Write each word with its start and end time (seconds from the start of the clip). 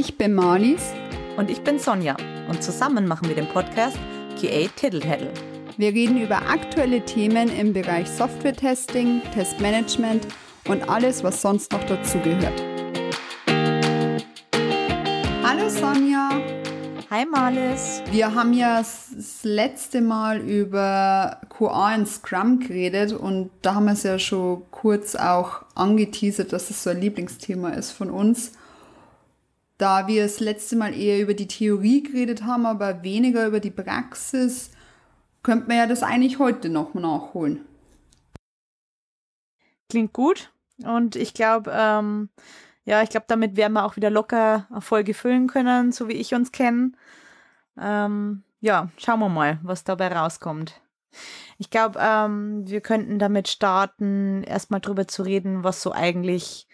Ich 0.00 0.16
bin 0.16 0.32
Marlies. 0.32 0.92
Und 1.36 1.50
ich 1.50 1.62
bin 1.62 1.80
Sonja. 1.80 2.16
Und 2.48 2.62
zusammen 2.62 3.08
machen 3.08 3.26
wir 3.26 3.34
den 3.34 3.48
Podcast 3.48 3.98
QA 4.40 4.68
Tiddle 4.76 5.32
Wir 5.76 5.88
reden 5.88 6.22
über 6.22 6.36
aktuelle 6.36 7.04
Themen 7.04 7.48
im 7.58 7.72
Bereich 7.72 8.08
Software-Testing, 8.08 9.22
Testmanagement 9.34 10.28
und 10.68 10.88
alles, 10.88 11.24
was 11.24 11.42
sonst 11.42 11.72
noch 11.72 11.82
dazugehört. 11.82 12.62
Hallo 15.42 15.68
Sonja. 15.68 16.30
Hi 17.10 17.26
Marlies. 17.26 18.00
Wir 18.12 18.32
haben 18.32 18.52
ja 18.52 18.78
das 18.78 19.40
letzte 19.42 20.00
Mal 20.00 20.38
über 20.38 21.40
QA 21.48 21.96
und 21.96 22.06
Scrum 22.06 22.60
geredet 22.60 23.12
und 23.14 23.50
da 23.62 23.74
haben 23.74 23.86
wir 23.86 23.94
es 23.94 24.04
ja 24.04 24.20
schon 24.20 24.62
kurz 24.70 25.16
auch 25.16 25.62
angeteasert, 25.74 26.52
dass 26.52 26.70
es 26.70 26.84
so 26.84 26.90
ein 26.90 27.00
Lieblingsthema 27.00 27.70
ist 27.70 27.90
von 27.90 28.10
uns. 28.10 28.52
Da 29.78 30.08
wir 30.08 30.24
das 30.24 30.40
letzte 30.40 30.76
Mal 30.76 30.92
eher 30.92 31.20
über 31.20 31.34
die 31.34 31.46
Theorie 31.46 32.02
geredet 32.02 32.42
haben, 32.42 32.66
aber 32.66 33.02
weniger 33.04 33.46
über 33.46 33.60
die 33.60 33.70
Praxis, 33.70 34.72
könnte 35.42 35.68
man 35.68 35.76
ja 35.76 35.86
das 35.86 36.02
eigentlich 36.02 36.38
heute 36.38 36.68
noch 36.68 36.94
mal 36.94 37.00
nachholen. 37.00 37.64
Klingt 39.88 40.12
gut 40.12 40.52
und 40.84 41.16
ich 41.16 41.32
glaube, 41.32 41.70
ähm, 41.74 42.28
ja, 42.84 43.02
ich 43.02 43.10
glaube, 43.10 43.26
damit 43.28 43.56
werden 43.56 43.74
wir 43.74 43.84
auch 43.84 43.96
wieder 43.96 44.10
locker 44.10 44.66
Erfolge 44.72 45.14
füllen 45.14 45.46
können, 45.46 45.92
so 45.92 46.08
wie 46.08 46.14
ich 46.14 46.34
uns 46.34 46.52
kenne. 46.52 46.92
Ähm, 47.80 48.42
ja, 48.60 48.90
schauen 48.96 49.20
wir 49.20 49.28
mal, 49.28 49.60
was 49.62 49.84
dabei 49.84 50.08
rauskommt. 50.08 50.80
Ich 51.58 51.70
glaube, 51.70 51.98
ähm, 52.02 52.68
wir 52.68 52.80
könnten 52.80 53.18
damit 53.18 53.48
starten, 53.48 54.42
erstmal 54.42 54.80
drüber 54.80 55.06
zu 55.06 55.22
reden, 55.22 55.64
was 55.64 55.82
so 55.82 55.92
eigentlich 55.92 56.66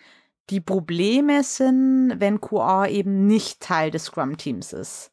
die 0.51 0.61
Probleme 0.61 1.43
sind, 1.43 2.15
wenn 2.19 2.41
QA 2.41 2.87
eben 2.89 3.27
nicht 3.27 3.61
Teil 3.61 3.91
des 3.91 4.05
Scrum-Teams 4.05 4.73
ist. 4.73 5.11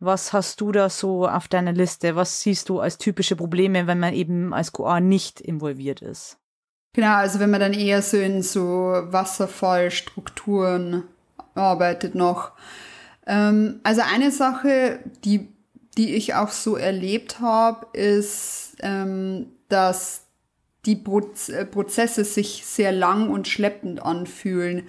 Was 0.00 0.32
hast 0.32 0.60
du 0.60 0.72
da 0.72 0.90
so 0.90 1.28
auf 1.28 1.46
deiner 1.46 1.72
Liste? 1.72 2.16
Was 2.16 2.42
siehst 2.42 2.68
du 2.68 2.80
als 2.80 2.98
typische 2.98 3.36
Probleme, 3.36 3.86
wenn 3.86 4.00
man 4.00 4.14
eben 4.14 4.52
als 4.52 4.72
QA 4.72 4.98
nicht 5.00 5.40
involviert 5.40 6.02
ist? 6.02 6.38
Genau, 6.94 7.14
also 7.14 7.38
wenn 7.38 7.50
man 7.50 7.60
dann 7.60 7.72
eher 7.72 8.02
so 8.02 8.16
in 8.16 8.42
so 8.42 8.60
Wasserfallstrukturen 8.60 11.04
arbeitet 11.54 12.14
noch. 12.14 12.52
Ähm, 13.26 13.80
also 13.82 14.02
eine 14.02 14.30
Sache, 14.30 15.00
die, 15.24 15.48
die 15.96 16.14
ich 16.14 16.34
auch 16.34 16.50
so 16.50 16.76
erlebt 16.76 17.40
habe, 17.40 17.86
ist, 17.96 18.76
ähm, 18.80 19.46
dass 19.68 20.21
die 20.86 21.02
äh, 21.02 21.64
Prozesse 21.64 22.24
sich 22.24 22.64
sehr 22.66 22.92
lang 22.92 23.30
und 23.30 23.48
schleppend 23.48 24.02
anfühlen. 24.02 24.82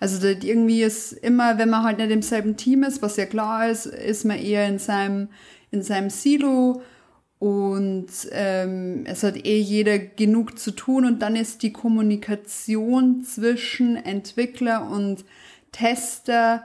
Also 0.00 0.26
irgendwie 0.26 0.82
ist 0.82 1.12
immer, 1.12 1.58
wenn 1.58 1.70
man 1.70 1.84
halt 1.84 1.98
nicht 1.98 2.10
im 2.10 2.22
selben 2.22 2.56
Team 2.56 2.82
ist, 2.82 3.00
was 3.02 3.16
ja 3.16 3.26
klar 3.26 3.68
ist, 3.68 3.86
ist 3.86 4.24
man 4.24 4.38
eher 4.38 4.68
in 4.68 4.78
seinem, 4.78 5.28
in 5.70 5.82
seinem 5.82 6.10
Silo 6.10 6.82
und 7.38 8.08
ähm, 8.32 9.04
es 9.06 9.22
hat 9.22 9.36
eh 9.36 9.58
jeder 9.58 9.98
genug 9.98 10.58
zu 10.58 10.70
tun 10.70 11.04
und 11.04 11.20
dann 11.20 11.36
ist 11.36 11.62
die 11.62 11.72
Kommunikation 11.72 13.24
zwischen 13.24 13.96
Entwickler 13.96 14.90
und 14.90 15.24
Tester 15.70 16.64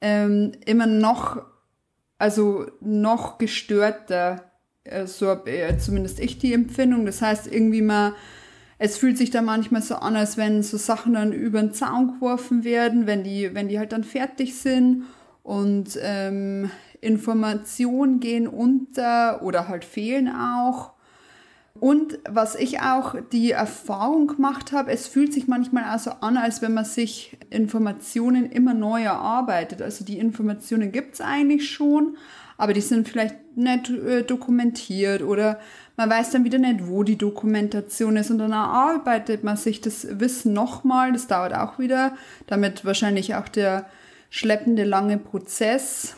ähm, 0.00 0.52
immer 0.64 0.86
noch, 0.86 1.42
also 2.18 2.66
noch 2.80 3.38
gestörter. 3.38 4.50
Äh, 4.90 5.06
so 5.06 5.28
habe 5.28 5.50
äh, 5.50 5.76
zumindest 5.78 6.20
ich 6.20 6.38
die 6.38 6.52
Empfindung. 6.52 7.06
Das 7.06 7.22
heißt, 7.22 7.46
irgendwie 7.46 7.82
mal, 7.82 8.14
es 8.78 8.96
fühlt 8.98 9.18
sich 9.18 9.30
da 9.30 9.42
manchmal 9.42 9.82
so 9.82 9.96
an, 9.96 10.16
als 10.16 10.36
wenn 10.36 10.62
so 10.62 10.76
Sachen 10.76 11.14
dann 11.14 11.32
über 11.32 11.60
den 11.60 11.72
Zaun 11.72 12.14
geworfen 12.14 12.64
werden, 12.64 13.06
wenn 13.06 13.24
die, 13.24 13.54
wenn 13.54 13.68
die 13.68 13.78
halt 13.78 13.92
dann 13.92 14.04
fertig 14.04 14.54
sind. 14.56 15.04
Und 15.42 15.98
ähm, 16.02 16.70
Informationen 17.00 18.20
gehen 18.20 18.48
unter 18.48 19.42
oder 19.42 19.68
halt 19.68 19.84
fehlen 19.84 20.28
auch. 20.28 20.96
Und 21.78 22.18
was 22.28 22.54
ich 22.54 22.80
auch 22.80 23.16
die 23.32 23.50
Erfahrung 23.50 24.28
gemacht 24.28 24.72
habe, 24.72 24.90
es 24.90 25.06
fühlt 25.06 25.32
sich 25.32 25.46
manchmal 25.46 25.94
auch 25.94 25.98
so 25.98 26.10
an, 26.10 26.36
als 26.36 26.62
wenn 26.62 26.72
man 26.72 26.86
sich 26.86 27.36
Informationen 27.50 28.50
immer 28.50 28.72
neu 28.72 29.02
erarbeitet. 29.02 29.82
Also 29.82 30.04
die 30.04 30.18
Informationen 30.18 30.90
gibt 30.90 31.14
es 31.14 31.20
eigentlich 31.20 31.70
schon, 31.70 32.16
aber 32.58 32.72
die 32.72 32.80
sind 32.80 33.08
vielleicht 33.08 33.56
nicht 33.56 33.90
äh, 33.90 34.22
dokumentiert 34.22 35.22
oder 35.22 35.58
man 35.96 36.10
weiß 36.10 36.30
dann 36.30 36.44
wieder 36.44 36.58
nicht, 36.58 36.86
wo 36.86 37.02
die 37.02 37.16
Dokumentation 37.16 38.16
ist. 38.16 38.30
Und 38.30 38.38
dann 38.38 38.52
erarbeitet 38.52 39.44
man 39.44 39.56
sich 39.56 39.80
das 39.80 40.06
Wissen 40.20 40.52
nochmal. 40.52 41.12
Das 41.12 41.26
dauert 41.26 41.54
auch 41.54 41.78
wieder, 41.78 42.14
damit 42.46 42.84
wahrscheinlich 42.84 43.34
auch 43.34 43.48
der 43.48 43.86
schleppende 44.28 44.84
lange 44.84 45.18
Prozess. 45.18 46.14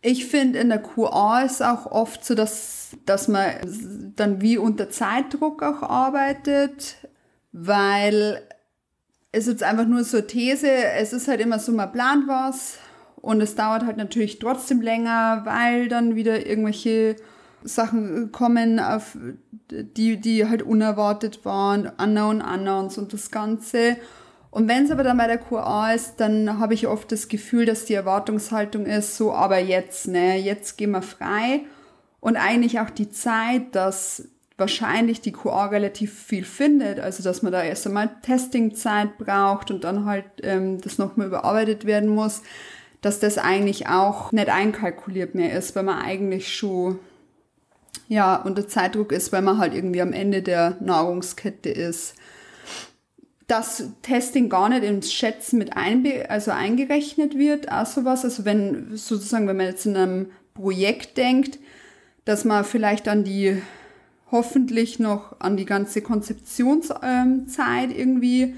Ich 0.00 0.26
finde, 0.26 0.60
in 0.60 0.68
der 0.68 0.82
QA 0.82 1.42
ist 1.42 1.62
auch 1.62 1.86
oft 1.86 2.24
so, 2.24 2.34
dass, 2.34 2.96
dass 3.04 3.28
man 3.28 3.50
dann 4.16 4.40
wie 4.40 4.56
unter 4.56 4.88
Zeitdruck 4.88 5.62
auch 5.62 5.82
arbeitet, 5.82 6.96
weil 7.52 8.40
es 9.32 9.46
jetzt 9.46 9.62
einfach 9.62 9.86
nur 9.86 10.04
so 10.04 10.18
eine 10.18 10.26
These, 10.26 10.70
es 10.70 11.12
ist 11.12 11.28
halt 11.28 11.40
immer 11.40 11.58
so, 11.58 11.72
man 11.72 11.92
plant 11.92 12.28
was 12.28 12.78
und 13.20 13.40
es 13.40 13.54
dauert 13.54 13.84
halt 13.84 13.96
natürlich 13.96 14.38
trotzdem 14.38 14.80
länger, 14.80 15.42
weil 15.44 15.88
dann 15.88 16.14
wieder 16.14 16.46
irgendwelche 16.46 17.16
Sachen 17.64 18.30
kommen, 18.32 18.78
auf 18.78 19.16
die, 19.70 20.16
die 20.20 20.48
halt 20.48 20.62
unerwartet 20.62 21.44
waren, 21.44 21.90
Unknown 21.98 22.40
Unknowns 22.40 22.98
und 22.98 23.12
das 23.12 23.30
Ganze. 23.30 23.96
Und 24.50 24.68
wenn 24.68 24.84
es 24.84 24.90
aber 24.90 25.02
dann 25.02 25.18
bei 25.18 25.26
der 25.26 25.38
QA 25.38 25.92
ist, 25.92 26.16
dann 26.16 26.58
habe 26.58 26.74
ich 26.74 26.86
oft 26.86 27.10
das 27.12 27.28
Gefühl, 27.28 27.66
dass 27.66 27.84
die 27.84 27.94
Erwartungshaltung 27.94 28.86
ist, 28.86 29.16
so, 29.16 29.32
aber 29.32 29.58
jetzt, 29.58 30.08
ne, 30.08 30.38
jetzt 30.38 30.78
gehen 30.78 30.92
wir 30.92 31.02
frei. 31.02 31.62
Und 32.20 32.36
eigentlich 32.36 32.80
auch 32.80 32.90
die 32.90 33.10
Zeit, 33.10 33.74
dass 33.74 34.28
wahrscheinlich 34.56 35.20
die 35.20 35.32
QA 35.32 35.66
relativ 35.66 36.12
viel 36.12 36.44
findet, 36.44 36.98
also 36.98 37.22
dass 37.22 37.42
man 37.42 37.52
da 37.52 37.62
erst 37.62 37.86
einmal 37.86 38.10
Testingzeit 38.22 39.16
braucht 39.16 39.70
und 39.70 39.84
dann 39.84 40.04
halt 40.04 40.24
ähm, 40.42 40.80
das 40.80 40.98
nochmal 40.98 41.28
überarbeitet 41.28 41.84
werden 41.84 42.08
muss, 42.08 42.42
dass 43.00 43.20
das 43.20 43.38
eigentlich 43.38 43.88
auch 43.88 44.32
nicht 44.32 44.48
einkalkuliert 44.48 45.34
mehr 45.34 45.56
ist, 45.56 45.76
weil 45.76 45.84
man 45.84 46.02
eigentlich 46.02 46.54
schon 46.54 46.98
ja 48.08 48.36
unter 48.36 48.66
Zeitdruck 48.66 49.12
ist, 49.12 49.32
weil 49.32 49.42
man 49.42 49.58
halt 49.58 49.74
irgendwie 49.74 50.02
am 50.02 50.12
Ende 50.12 50.42
der 50.42 50.76
Nahrungskette 50.80 51.70
ist 51.70 52.14
dass 53.48 53.88
Testing 54.02 54.50
gar 54.50 54.68
nicht 54.68 54.84
ins 54.84 55.12
Schätzen 55.12 55.58
mit 55.58 55.74
einbe 55.74 56.30
also 56.30 56.50
eingerechnet 56.52 57.36
wird, 57.36 57.72
auch 57.72 57.86
sowas. 57.86 58.24
Also 58.24 58.44
wenn 58.44 58.94
sozusagen, 58.94 59.48
wenn 59.48 59.56
man 59.56 59.66
jetzt 59.66 59.86
in 59.86 59.96
einem 59.96 60.26
Projekt 60.54 61.16
denkt, 61.16 61.58
dass 62.26 62.44
man 62.44 62.64
vielleicht 62.64 63.08
an 63.08 63.24
die 63.24 63.60
hoffentlich 64.30 64.98
noch 64.98 65.40
an 65.40 65.56
die 65.56 65.64
ganze 65.64 66.02
Konzeptionszeit 66.02 67.00
ähm, 67.02 67.96
irgendwie 67.96 68.56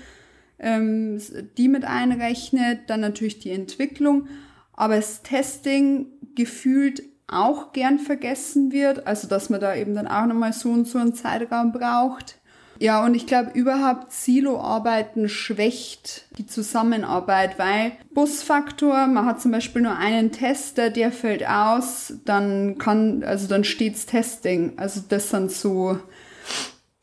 ähm, 0.60 1.20
die 1.56 1.68
mit 1.68 1.84
einrechnet, 1.84 2.88
dann 2.88 3.00
natürlich 3.00 3.38
die 3.38 3.50
Entwicklung, 3.50 4.28
aber 4.74 4.96
das 4.96 5.22
Testing 5.22 6.06
gefühlt 6.34 7.02
auch 7.26 7.72
gern 7.72 7.98
vergessen 7.98 8.72
wird, 8.72 9.06
also 9.06 9.28
dass 9.28 9.50
man 9.50 9.60
da 9.60 9.74
eben 9.74 9.94
dann 9.94 10.08
auch 10.08 10.26
nochmal 10.26 10.52
so 10.52 10.70
und 10.70 10.86
so 10.86 10.98
einen 10.98 11.14
Zeitraum 11.14 11.72
braucht. 11.72 12.36
Ja, 12.80 13.04
und 13.04 13.14
ich 13.14 13.26
glaube, 13.26 13.50
überhaupt 13.52 14.10
Silo-Arbeiten 14.10 15.28
schwächt 15.28 16.24
die 16.38 16.46
Zusammenarbeit, 16.46 17.58
weil 17.58 17.92
Busfaktor, 18.14 19.06
man 19.06 19.26
hat 19.26 19.42
zum 19.42 19.52
Beispiel 19.52 19.82
nur 19.82 19.98
einen 19.98 20.32
Tester, 20.32 20.88
der 20.88 21.12
fällt 21.12 21.46
aus, 21.46 22.14
dann 22.24 22.78
kann, 22.78 23.22
also 23.22 23.48
dann 23.48 23.64
steht's 23.64 24.06
Testing. 24.06 24.78
Also 24.78 25.02
das 25.06 25.28
sind 25.28 25.52
so 25.52 25.98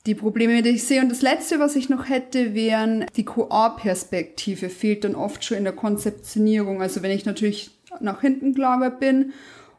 die 0.08 0.16
Probleme, 0.16 0.62
die 0.62 0.70
ich 0.70 0.86
sehe. 0.86 1.02
Und 1.02 1.10
das 1.10 1.22
Letzte, 1.22 1.60
was 1.60 1.76
ich 1.76 1.90
noch 1.90 2.10
hätte, 2.10 2.56
wären 2.56 3.06
die 3.16 3.26
QA-Perspektive 3.26 4.70
fehlt 4.70 5.04
dann 5.04 5.16
oft 5.16 5.44
schon 5.44 5.58
in 5.58 5.64
der 5.66 5.74
Konzeptionierung. 5.74 6.82
Also 6.82 7.04
wenn 7.04 7.12
ich 7.12 7.26
natürlich 7.26 7.72
nach 8.00 8.22
hinten 8.22 8.54
gelagert 8.54 9.00
bin 9.00 9.34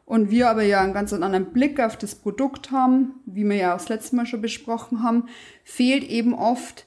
und 0.05 0.29
wir 0.29 0.49
aber 0.49 0.63
ja 0.63 0.81
einen 0.81 0.93
ganz 0.93 1.11
anderen 1.11 1.51
Blick 1.51 1.79
auf 1.79 1.97
das 1.97 2.15
Produkt 2.15 2.71
haben, 2.71 3.15
wie 3.25 3.43
wir 3.43 3.55
ja 3.55 3.73
auch 3.73 3.79
das 3.79 3.89
letzte 3.89 4.15
Mal 4.15 4.25
schon 4.25 4.41
besprochen 4.41 5.03
haben, 5.03 5.25
fehlt 5.63 6.03
eben 6.03 6.33
oft 6.33 6.85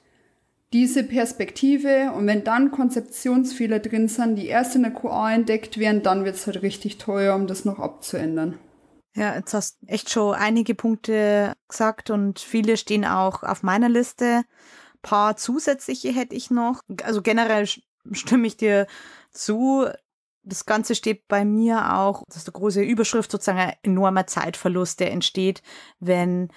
diese 0.73 1.03
Perspektive 1.03 2.13
und 2.17 2.27
wenn 2.27 2.45
dann 2.45 2.71
Konzeptionsfehler 2.71 3.79
drin 3.79 4.09
sind, 4.09 4.37
die 4.37 4.47
erst 4.47 4.75
in 4.75 4.83
der 4.83 4.93
QA 4.93 5.33
entdeckt 5.33 5.79
werden, 5.79 6.03
dann 6.03 6.25
wird 6.25 6.37
es 6.37 6.47
halt 6.47 6.63
richtig 6.63 6.97
teuer, 6.97 7.35
um 7.35 7.47
das 7.47 7.65
noch 7.65 7.79
abzuändern. 7.79 8.59
Ja, 9.15 9.35
jetzt 9.35 9.53
hast 9.53 9.79
echt 9.87 10.11
schon 10.11 10.35
einige 10.35 10.75
Punkte 10.75 11.55
gesagt 11.69 12.11
und 12.11 12.39
viele 12.39 12.77
stehen 12.77 13.05
auch 13.05 13.43
auf 13.43 13.63
meiner 13.63 13.89
Liste. 13.89 14.25
Ein 14.95 15.03
paar 15.03 15.37
zusätzliche 15.37 16.13
hätte 16.13 16.35
ich 16.35 16.51
noch. 16.51 16.81
Also 17.03 17.21
generell 17.21 17.69
stimme 18.13 18.47
ich 18.47 18.57
dir 18.57 18.87
zu 19.31 19.87
das 20.45 20.67
Ganze 20.67 20.95
steht 20.95 21.29
bei 21.29 21.45
mir 21.45 21.95
auch, 21.95 22.25
das 22.27 22.39
ist 22.39 22.49
eine 22.49 22.53
große 22.53 22.83
Überschrift, 22.83 23.31
sozusagen 23.31 23.59
ein 23.59 23.75
enormer 23.83 24.27
Zeitverlust, 24.27 25.01
der 25.01 25.13
entsteht, 25.13 25.63
wenn 26.01 26.49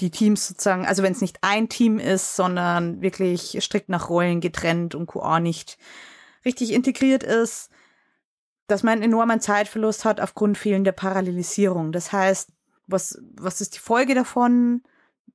die 0.00 0.10
Teams 0.10 0.48
sozusagen, 0.48 0.86
also 0.86 1.02
wenn 1.02 1.12
es 1.12 1.20
nicht 1.20 1.38
ein 1.42 1.68
Team 1.68 1.98
ist, 1.98 2.36
sondern 2.36 3.00
wirklich 3.00 3.56
strikt 3.60 3.88
nach 3.88 4.10
Rollen 4.10 4.40
getrennt 4.40 4.94
und 4.94 5.06
QA 5.06 5.40
nicht 5.40 5.78
richtig 6.44 6.72
integriert 6.72 7.22
ist. 7.22 7.70
Dass 8.66 8.82
man 8.82 8.94
einen 8.94 9.02
enormen 9.02 9.40
Zeitverlust 9.40 10.04
hat 10.04 10.20
aufgrund 10.20 10.58
fehlender 10.58 10.92
Parallelisierung. 10.92 11.92
Das 11.92 12.12
heißt, 12.12 12.50
was, 12.86 13.20
was 13.36 13.60
ist 13.60 13.76
die 13.76 13.80
Folge 13.80 14.14
davon? 14.14 14.82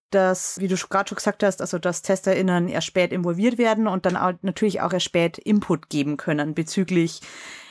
Dass, 0.10 0.60
wie 0.60 0.68
du 0.68 0.76
gerade 0.76 1.08
schon 1.08 1.16
gesagt 1.16 1.42
hast, 1.42 1.62
also 1.62 1.80
dass 1.80 2.02
TesterInnen 2.02 2.68
erst 2.68 2.88
spät 2.88 3.14
involviert 3.14 3.58
werden 3.58 3.88
und 3.88 4.06
dann 4.06 4.18
auch, 4.18 4.34
natürlich 4.42 4.82
auch 4.82 4.92
erst 4.92 5.06
spät 5.06 5.38
Input 5.38 5.90
geben 5.90 6.18
können 6.18 6.54
bezüglich 6.54 7.22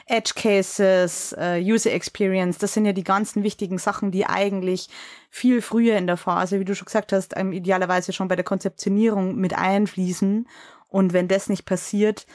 Edge 0.06 0.32
Cases, 0.34 1.36
uh, 1.38 1.56
User 1.60 1.92
Experience, 1.92 2.58
das 2.58 2.74
sind 2.74 2.84
ja 2.84 2.92
die 2.92 3.04
ganzen 3.04 3.44
wichtigen 3.44 3.78
Sachen, 3.78 4.10
die 4.10 4.26
eigentlich 4.26 4.88
viel 5.28 5.62
früher 5.62 5.96
in 5.98 6.06
der 6.06 6.16
Phase, 6.16 6.58
wie 6.58 6.64
du 6.64 6.74
schon 6.74 6.86
gesagt 6.86 7.12
hast, 7.12 7.36
idealerweise 7.38 8.12
schon 8.12 8.26
bei 8.26 8.36
der 8.36 8.44
Konzeptionierung 8.44 9.36
mit 9.36 9.56
einfließen. 9.56 10.48
Und 10.88 11.12
wenn 11.12 11.28
das 11.28 11.48
nicht 11.48 11.64
passiert, 11.64 12.26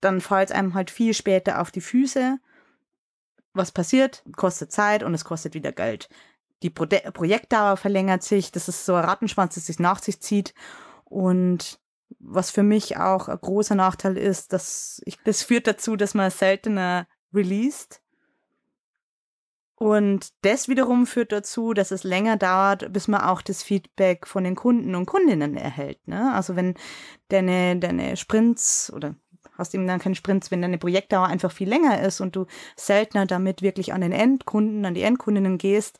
dann 0.00 0.20
fällt 0.20 0.50
es 0.50 0.54
einem 0.54 0.74
halt 0.74 0.90
viel 0.90 1.12
später 1.12 1.60
auf 1.60 1.70
die 1.70 1.80
Füße. 1.80 2.38
Was 3.52 3.72
passiert? 3.72 4.22
Kostet 4.36 4.72
Zeit 4.72 5.02
und 5.02 5.14
es 5.14 5.24
kostet 5.24 5.54
wieder 5.54 5.72
Geld. 5.72 6.08
Die 6.62 6.70
Pro 6.70 6.86
Projektdauer 6.86 7.76
verlängert 7.76 8.22
sich. 8.22 8.52
Das 8.52 8.68
ist 8.68 8.84
so 8.84 8.94
ein 8.94 9.04
Rattenschwanz, 9.04 9.54
das 9.54 9.66
sich 9.66 9.78
nach 9.78 10.00
sich 10.00 10.20
zieht. 10.20 10.54
Und 11.04 11.80
was 12.18 12.50
für 12.50 12.62
mich 12.62 12.96
auch 12.96 13.28
ein 13.28 13.38
großer 13.40 13.74
Nachteil 13.74 14.16
ist, 14.16 14.52
dass 14.52 15.00
ich, 15.04 15.18
das 15.24 15.42
führt 15.42 15.66
dazu, 15.66 15.96
dass 15.96 16.14
man 16.14 16.30
seltener 16.30 17.06
released. 17.32 18.02
Und 19.76 20.34
das 20.42 20.68
wiederum 20.68 21.06
führt 21.06 21.32
dazu, 21.32 21.72
dass 21.72 21.90
es 21.90 22.04
länger 22.04 22.36
dauert, 22.36 22.92
bis 22.92 23.08
man 23.08 23.22
auch 23.22 23.40
das 23.40 23.62
Feedback 23.62 24.26
von 24.26 24.44
den 24.44 24.54
Kunden 24.54 24.94
und 24.94 25.06
Kundinnen 25.06 25.56
erhält. 25.56 26.06
Ne? 26.06 26.34
Also 26.34 26.54
wenn 26.54 26.74
deine, 27.28 27.78
deine 27.78 28.18
Sprints 28.18 28.92
oder 28.94 29.14
hast 29.60 29.74
eben 29.74 29.86
dann 29.86 30.00
keine 30.00 30.14
Sprints, 30.14 30.50
wenn 30.50 30.62
deine 30.62 30.78
Projektdauer 30.78 31.26
einfach 31.26 31.52
viel 31.52 31.68
länger 31.68 32.00
ist 32.02 32.20
und 32.20 32.34
du 32.36 32.46
seltener 32.76 33.26
damit 33.26 33.62
wirklich 33.62 33.92
an 33.92 34.00
den 34.00 34.12
Endkunden, 34.12 34.84
an 34.84 34.94
die 34.94 35.02
Endkundinnen 35.02 35.58
gehst, 35.58 35.98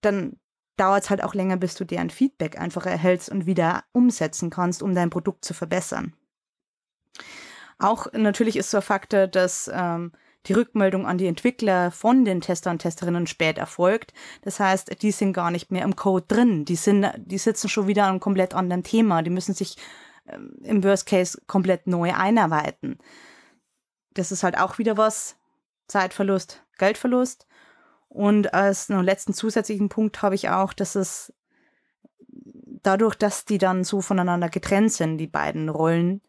dann 0.00 0.36
dauert 0.76 1.04
es 1.04 1.10
halt 1.10 1.24
auch 1.24 1.34
länger, 1.34 1.56
bis 1.56 1.74
du 1.74 1.84
deren 1.84 2.10
Feedback 2.10 2.60
einfach 2.60 2.86
erhältst 2.86 3.30
und 3.30 3.46
wieder 3.46 3.84
umsetzen 3.92 4.50
kannst, 4.50 4.82
um 4.82 4.94
dein 4.94 5.10
Produkt 5.10 5.44
zu 5.44 5.54
verbessern. 5.54 6.12
Auch 7.78 8.12
natürlich 8.12 8.56
ist 8.56 8.70
so 8.70 8.78
ein 8.78 8.82
Faktor, 8.82 9.26
dass 9.26 9.70
ähm, 9.72 10.12
die 10.46 10.52
Rückmeldung 10.52 11.06
an 11.06 11.18
die 11.18 11.26
Entwickler 11.26 11.90
von 11.90 12.24
den 12.24 12.40
Tester 12.40 12.70
und 12.70 12.78
Testerinnen 12.78 13.26
spät 13.26 13.58
erfolgt. 13.58 14.12
Das 14.42 14.60
heißt, 14.60 15.02
die 15.02 15.10
sind 15.10 15.32
gar 15.32 15.50
nicht 15.50 15.70
mehr 15.70 15.84
im 15.84 15.96
Code 15.96 16.26
drin. 16.28 16.64
Die 16.64 16.76
sind, 16.76 17.06
die 17.16 17.38
sitzen 17.38 17.68
schon 17.68 17.86
wieder 17.86 18.04
an 18.04 18.10
einem 18.10 18.20
komplett 18.20 18.54
anderen 18.54 18.82
Thema. 18.82 19.22
Die 19.22 19.30
müssen 19.30 19.54
sich 19.54 19.76
im 20.62 20.82
Worst 20.84 21.06
Case 21.06 21.40
komplett 21.46 21.86
neu 21.86 22.12
einarbeiten. 22.12 22.98
Das 24.14 24.32
ist 24.32 24.42
halt 24.42 24.58
auch 24.58 24.78
wieder 24.78 24.96
was. 24.96 25.36
Zeitverlust, 25.88 26.64
Geldverlust. 26.78 27.46
Und 28.08 28.54
als 28.54 28.88
letzten 28.88 29.34
zusätzlichen 29.34 29.88
Punkt 29.88 30.22
habe 30.22 30.34
ich 30.34 30.48
auch, 30.48 30.72
dass 30.72 30.94
es 30.94 31.32
dadurch, 32.82 33.14
dass 33.14 33.44
die 33.44 33.58
dann 33.58 33.84
so 33.84 34.00
voneinander 34.00 34.48
getrennt 34.48 34.92
sind, 34.92 35.18
die 35.18 35.26
beiden 35.26 35.68
Rollen, 35.68 36.22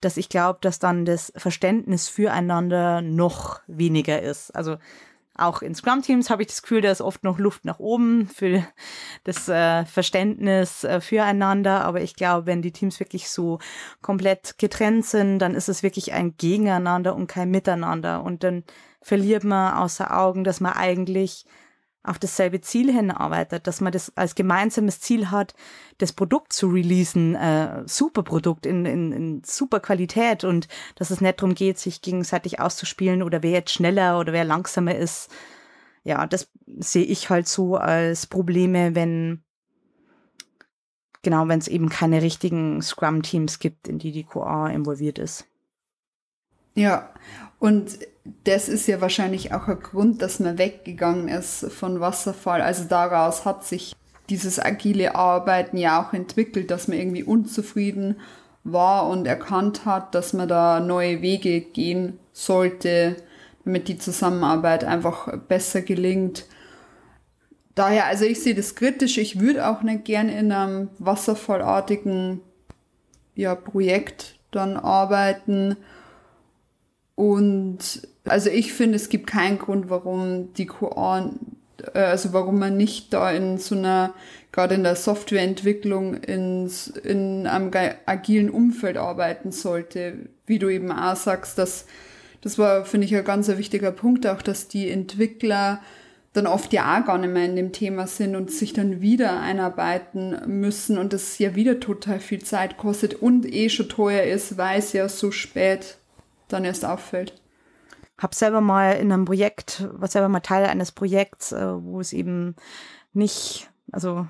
dass 0.00 0.16
ich 0.16 0.28
glaube, 0.28 0.58
dass 0.60 0.78
dann 0.78 1.04
das 1.04 1.32
Verständnis 1.36 2.08
füreinander 2.08 3.00
noch 3.02 3.60
weniger 3.66 4.20
ist. 4.20 4.50
Also 4.50 4.76
auch 5.34 5.62
in 5.62 5.74
Scrum-Teams 5.74 6.28
habe 6.28 6.42
ich 6.42 6.48
das 6.48 6.62
Gefühl, 6.62 6.82
da 6.82 6.90
ist 6.90 7.00
oft 7.00 7.24
noch 7.24 7.38
Luft 7.38 7.64
nach 7.64 7.78
oben 7.78 8.28
für 8.28 8.66
das 9.24 9.48
äh, 9.48 9.84
Verständnis 9.86 10.84
äh, 10.84 11.00
füreinander. 11.00 11.84
Aber 11.84 12.02
ich 12.02 12.16
glaube, 12.16 12.46
wenn 12.46 12.62
die 12.62 12.72
Teams 12.72 13.00
wirklich 13.00 13.30
so 13.30 13.58
komplett 14.02 14.58
getrennt 14.58 15.06
sind, 15.06 15.38
dann 15.38 15.54
ist 15.54 15.68
es 15.68 15.82
wirklich 15.82 16.12
ein 16.12 16.36
Gegeneinander 16.36 17.16
und 17.16 17.28
kein 17.28 17.50
Miteinander. 17.50 18.22
Und 18.22 18.44
dann 18.44 18.64
verliert 19.00 19.44
man 19.44 19.74
außer 19.74 20.16
Augen, 20.16 20.44
dass 20.44 20.60
man 20.60 20.74
eigentlich 20.74 21.46
auf 22.04 22.18
dasselbe 22.18 22.60
Ziel 22.60 22.92
hinarbeitet, 22.92 23.66
dass 23.66 23.80
man 23.80 23.92
das 23.92 24.16
als 24.16 24.34
gemeinsames 24.34 25.00
Ziel 25.00 25.30
hat, 25.30 25.54
das 25.98 26.12
Produkt 26.12 26.52
zu 26.52 26.68
releasen, 26.68 27.36
äh, 27.36 27.82
super 27.86 28.22
Produkt 28.22 28.66
in, 28.66 28.84
in, 28.86 29.12
in 29.12 29.42
super 29.44 29.78
Qualität 29.80 30.42
und 30.42 30.66
dass 30.96 31.10
es 31.10 31.20
nicht 31.20 31.40
darum 31.40 31.54
geht, 31.54 31.78
sich 31.78 32.02
gegenseitig 32.02 32.60
auszuspielen 32.60 33.22
oder 33.22 33.42
wer 33.42 33.52
jetzt 33.52 33.72
schneller 33.72 34.18
oder 34.18 34.32
wer 34.32 34.44
langsamer 34.44 34.96
ist. 34.96 35.30
Ja, 36.02 36.26
das 36.26 36.50
sehe 36.78 37.04
ich 37.04 37.30
halt 37.30 37.46
so 37.46 37.76
als 37.76 38.26
Probleme, 38.26 38.96
wenn 38.96 39.44
genau, 41.22 41.46
wenn 41.46 41.60
es 41.60 41.68
eben 41.68 41.88
keine 41.88 42.20
richtigen 42.20 42.82
Scrum-Teams 42.82 43.60
gibt, 43.60 43.86
in 43.86 43.98
die 43.98 44.10
die 44.10 44.24
QA 44.24 44.68
involviert 44.68 45.18
ist. 45.18 45.46
Ja, 46.74 47.10
und 47.58 47.98
das 48.44 48.68
ist 48.68 48.86
ja 48.86 49.00
wahrscheinlich 49.00 49.52
auch 49.52 49.68
ein 49.68 49.80
Grund, 49.80 50.22
dass 50.22 50.38
man 50.38 50.58
weggegangen 50.58 51.28
ist 51.28 51.70
von 51.72 52.00
Wasserfall. 52.00 52.60
Also 52.60 52.84
daraus 52.84 53.44
hat 53.44 53.64
sich 53.64 53.94
dieses 54.30 54.58
agile 54.60 55.14
Arbeiten 55.14 55.76
ja 55.76 56.02
auch 56.02 56.12
entwickelt, 56.12 56.70
dass 56.70 56.88
man 56.88 56.98
irgendwie 56.98 57.24
unzufrieden 57.24 58.20
war 58.64 59.08
und 59.08 59.26
erkannt 59.26 59.84
hat, 59.84 60.14
dass 60.14 60.32
man 60.32 60.48
da 60.48 60.78
neue 60.78 61.20
Wege 61.20 61.60
gehen 61.60 62.18
sollte, 62.32 63.16
damit 63.64 63.88
die 63.88 63.98
Zusammenarbeit 63.98 64.84
einfach 64.84 65.36
besser 65.36 65.82
gelingt. 65.82 66.46
Daher, 67.74 68.06
also 68.06 68.24
ich 68.24 68.40
sehe 68.42 68.54
das 68.54 68.74
kritisch. 68.74 69.18
Ich 69.18 69.40
würde 69.40 69.66
auch 69.66 69.82
nicht 69.82 70.04
gern 70.04 70.28
in 70.28 70.52
einem 70.52 70.90
wasserfallartigen 70.98 72.40
ja, 73.34 73.54
Projekt 73.54 74.38
dann 74.52 74.76
arbeiten. 74.76 75.76
Und 77.14 78.08
also 78.24 78.50
ich 78.50 78.72
finde, 78.72 78.96
es 78.96 79.08
gibt 79.08 79.26
keinen 79.26 79.58
Grund, 79.58 79.90
warum 79.90 80.52
die 80.54 80.66
QA, 80.66 81.32
äh, 81.94 81.98
also 81.98 82.32
warum 82.32 82.58
man 82.58 82.76
nicht 82.76 83.12
da 83.12 83.30
in 83.30 83.58
so 83.58 83.74
einer, 83.74 84.14
gerade 84.52 84.74
in 84.74 84.84
der 84.84 84.96
Softwareentwicklung, 84.96 86.14
ins, 86.14 86.88
in 86.88 87.46
einem 87.46 87.70
agilen 88.06 88.50
Umfeld 88.50 88.96
arbeiten 88.96 89.52
sollte. 89.52 90.28
Wie 90.46 90.58
du 90.58 90.68
eben 90.68 90.92
auch 90.92 91.16
sagst, 91.16 91.58
dass, 91.58 91.86
das 92.40 92.58
war, 92.58 92.84
finde 92.84 93.06
ich, 93.06 93.16
ein 93.16 93.24
ganz 93.24 93.48
wichtiger 93.48 93.92
Punkt 93.92 94.26
auch, 94.26 94.42
dass 94.42 94.68
die 94.68 94.90
Entwickler 94.90 95.80
dann 96.32 96.46
oft 96.46 96.72
ja 96.72 96.98
auch 96.98 97.04
gar 97.04 97.18
nicht 97.18 97.32
mehr 97.32 97.44
in 97.44 97.56
dem 97.56 97.72
Thema 97.72 98.06
sind 98.06 98.36
und 98.36 98.50
sich 98.50 98.72
dann 98.72 99.02
wieder 99.02 99.40
einarbeiten 99.40 100.36
müssen 100.46 100.96
und 100.96 101.12
das 101.12 101.38
ja 101.38 101.54
wieder 101.54 101.78
total 101.78 102.20
viel 102.20 102.42
Zeit 102.42 102.78
kostet 102.78 103.14
und 103.14 103.44
eh 103.52 103.68
schon 103.68 103.90
teuer 103.90 104.22
ist, 104.22 104.56
weil 104.56 104.78
es 104.78 104.94
ja 104.94 105.10
so 105.10 105.30
spät 105.30 105.98
dann 106.52 106.64
erst 106.64 106.84
auffällt. 106.84 107.40
Hab 108.18 108.34
selber 108.34 108.60
mal 108.60 108.92
in 108.92 109.12
einem 109.12 109.24
Projekt, 109.24 109.88
war 109.92 110.08
selber 110.08 110.28
mal 110.28 110.40
Teil 110.40 110.66
eines 110.66 110.92
Projekts, 110.92 111.52
äh, 111.52 111.82
wo 111.82 112.00
es 112.00 112.12
eben 112.12 112.54
nicht, 113.12 113.70
also 113.90 114.26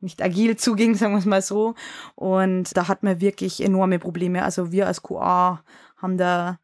nicht 0.00 0.22
agil 0.22 0.56
zuging, 0.56 0.94
sagen 0.96 1.14
wir 1.14 1.18
es 1.18 1.26
mal 1.26 1.42
so. 1.42 1.74
Und 2.14 2.76
da 2.76 2.88
hat 2.88 3.02
man 3.02 3.20
wirklich 3.20 3.62
enorme 3.62 3.98
Probleme. 3.98 4.44
Also 4.44 4.72
wir 4.72 4.86
als 4.86 5.02
QA 5.02 5.62
haben 5.96 6.16
da 6.16 6.58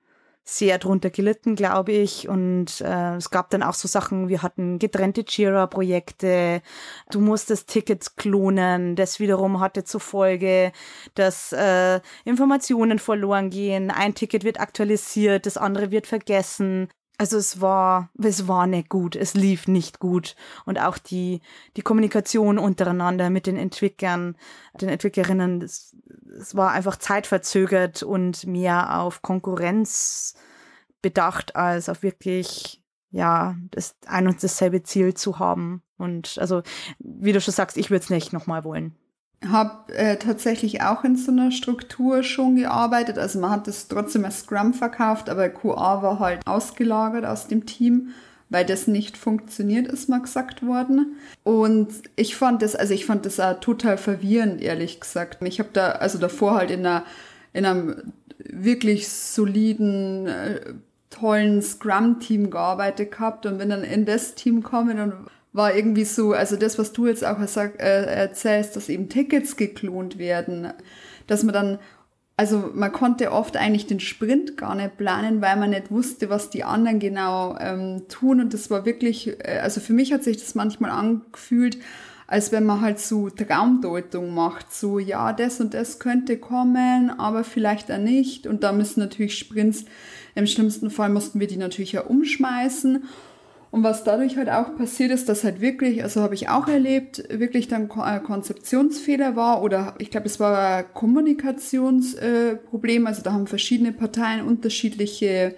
sehr 0.57 0.79
drunter 0.79 1.11
gelitten, 1.11 1.55
glaube 1.55 1.93
ich. 1.93 2.29
Und 2.29 2.81
äh, 2.81 3.17
es 3.17 3.31
gab 3.31 3.51
dann 3.51 3.63
auch 3.63 3.75
so 3.75 3.87
Sachen, 3.87 4.29
wir 4.29 4.43
hatten 4.43 4.79
getrennte 4.79 5.25
Jira-Projekte, 5.27 6.63
du 7.11 7.21
musstest 7.21 7.69
Tickets 7.69 8.17
klonen, 8.17 8.97
das 8.97 9.21
wiederum 9.21 9.61
hatte 9.61 9.85
zur 9.85 10.01
Folge, 10.01 10.73
dass 11.15 11.53
äh, 11.53 12.01
Informationen 12.25 12.99
verloren 12.99 13.51
gehen, 13.51 13.91
ein 13.91 14.15
Ticket 14.15 14.45
wird 14.45 14.61
aktualisiert, 14.61 15.47
das 15.47 15.57
andere 15.57 15.91
wird 15.91 16.07
vergessen. 16.07 16.89
Also 17.21 17.37
es 17.37 17.61
war, 17.61 18.09
es 18.19 18.49
war 18.49 18.67
nicht 18.67 18.89
gut, 18.89 19.15
es 19.15 19.35
lief 19.35 19.69
nicht 19.69 19.99
gut. 19.99 20.37
Und 20.65 20.81
auch 20.81 20.97
die, 20.97 21.43
die 21.77 21.83
Kommunikation 21.83 22.59
untereinander 22.59 23.29
mit 23.29 23.47
den 23.47 23.59
Entwicklern, 23.59 24.37
den 24.81 24.89
Entwicklerinnen, 24.89 25.61
es, 25.61 25.95
es 26.39 26.55
war 26.55 26.73
einfach 26.73 26.97
zeitverzögert 26.97 28.03
und 28.03 28.47
mehr 28.47 29.01
auf 29.01 29.23
Konkurrenz 29.23 30.35
bedacht, 31.03 31.57
als 31.57 31.89
auf 31.89 32.03
wirklich, 32.03 32.83
ja, 33.11 33.57
das 33.71 33.97
ein 34.07 34.27
und 34.29 34.43
dasselbe 34.43 34.83
Ziel 34.83 35.15
zu 35.15 35.39
haben. 35.39 35.83
Und 35.97 36.39
also, 36.39 36.63
wie 36.99 37.33
du 37.33 37.41
schon 37.41 37.55
sagst, 37.55 37.77
ich 37.77 37.91
würde 37.91 38.05
es 38.05 38.11
nicht 38.11 38.33
nochmal 38.33 38.65
wollen 38.65 38.97
habe 39.49 39.95
äh, 39.95 40.17
tatsächlich 40.17 40.83
auch 40.83 41.03
in 41.05 41.17
so 41.17 41.33
einer 41.33 41.51
Struktur 41.51 42.23
schon 42.23 42.57
gearbeitet. 42.57 43.19
Also 43.19 43.39
man 43.39 43.51
hat 43.51 43.69
es 43.69 43.89
trotzdem 43.89 44.25
als 44.25 44.41
Scrum 44.41 44.75
verkauft, 44.75 45.31
aber 45.31 45.49
QA 45.49 46.03
war 46.03 46.19
halt 46.19 46.47
ausgelagert 46.47 47.25
aus 47.25 47.49
dem 47.49 47.65
Team, 47.65 48.11
weil 48.51 48.67
das 48.67 48.89
nicht 48.89 49.17
funktioniert, 49.17 49.87
ist 49.87 50.09
mal 50.09 50.21
gesagt 50.21 50.67
worden. 50.67 51.17
Und 51.45 51.89
ich 52.17 52.37
fand 52.37 52.63
das, 52.63 52.75
also 52.77 52.93
ich 52.93 53.07
fand 53.07 53.25
das 53.25 53.41
auch 53.41 53.59
total 53.61 53.97
verwirrend, 53.97 54.61
ehrlich 54.61 55.01
gesagt. 55.01 55.39
Ich 55.43 55.61
habe 55.61 55.71
da, 55.73 55.93
also 55.93 56.19
davor 56.19 56.55
halt 56.57 56.71
in 56.71 56.81
einer, 56.81 57.05
in 57.53 57.65
einem 57.65 58.13
wirklich 58.39 59.09
soliden, 59.09 60.27
äh, 60.27 60.61
tollen 61.11 61.63
Scrum-Team 61.63 62.51
gearbeitet 62.51 63.13
gehabt 63.13 63.47
und 63.47 63.59
bin 63.59 63.71
dann 63.71 63.85
in 63.85 64.05
das 64.05 64.35
Team 64.35 64.63
gekommen 64.63 65.01
und 65.01 65.13
war 65.53 65.75
irgendwie 65.75 66.05
so, 66.05 66.33
also 66.33 66.57
das, 66.57 66.79
was 66.79 66.93
du 66.93 67.07
jetzt 67.07 67.25
auch 67.25 67.39
sag, 67.47 67.81
äh, 67.81 68.05
erzählst, 68.05 68.77
dass 68.77 68.89
eben 68.89 69.09
Tickets 69.09 69.57
geklont 69.57 70.19
werden, 70.19 70.73
dass 71.27 71.43
man 71.43 71.53
dann, 71.53 71.79
also 72.41 72.71
man 72.73 72.91
konnte 72.91 73.33
oft 73.33 73.59
eigentlich 73.59 73.87
den 73.87 74.01
Sprint 74.01 74.57
gar 74.57 74.75
nicht 74.75 74.97
planen, 74.97 75.43
weil 75.43 75.59
man 75.59 75.69
nicht 75.69 75.91
wusste, 75.91 76.31
was 76.31 76.49
die 76.49 76.65
anderen 76.65 76.99
genau 76.99 77.55
ähm, 77.61 78.05
tun. 78.09 78.41
Und 78.41 78.55
das 78.55 78.71
war 78.71 78.87
wirklich, 78.87 79.39
äh, 79.45 79.59
also 79.59 79.83
für 79.83 79.93
mich 79.93 80.11
hat 80.11 80.25
sich 80.25 80.39
das 80.39 80.55
manchmal 80.55 80.91
angefühlt, 80.91 81.77
als 82.27 82.51
wenn 82.51 82.65
man 82.65 82.81
halt 82.81 82.99
so 82.99 83.29
Traumdeutung 83.29 84.33
macht, 84.33 84.73
so 84.73 84.99
ja, 84.99 85.35
das 85.35 85.61
und 85.61 85.75
das 85.75 85.99
könnte 85.99 86.39
kommen, 86.39 87.11
aber 87.11 87.45
vielleicht 87.45 87.93
auch 87.93 87.99
nicht. 87.99 88.47
Und 88.47 88.63
da 88.63 88.73
müssen 88.73 89.01
natürlich 89.01 89.37
Sprints, 89.37 89.85
im 90.35 90.47
schlimmsten 90.47 90.89
Fall 90.89 91.11
mussten 91.11 91.41
wir 91.41 91.47
die 91.47 91.59
natürlich 91.59 91.93
ja 91.93 92.07
umschmeißen. 92.07 93.05
Und 93.71 93.85
was 93.85 94.03
dadurch 94.03 94.37
halt 94.37 94.51
auch 94.51 94.75
passiert 94.77 95.13
ist, 95.13 95.29
dass 95.29 95.45
halt 95.45 95.61
wirklich, 95.61 96.03
also 96.03 96.23
habe 96.23 96.35
ich 96.35 96.49
auch 96.49 96.67
erlebt, 96.67 97.23
wirklich 97.31 97.69
dann 97.69 97.89
äh, 97.89 98.19
Konzeptionsfehler 98.19 99.37
war 99.37 99.63
oder 99.63 99.95
ich 99.99 100.11
glaube, 100.11 100.27
es 100.27 100.41
war 100.41 100.79
ein 100.79 100.87
Kommunikationsproblem. 100.93 103.07
Also 103.07 103.23
da 103.23 103.33
haben 103.33 103.47
verschiedene 103.47 103.93
Parteien 103.93 104.45
unterschiedliche, 104.45 105.55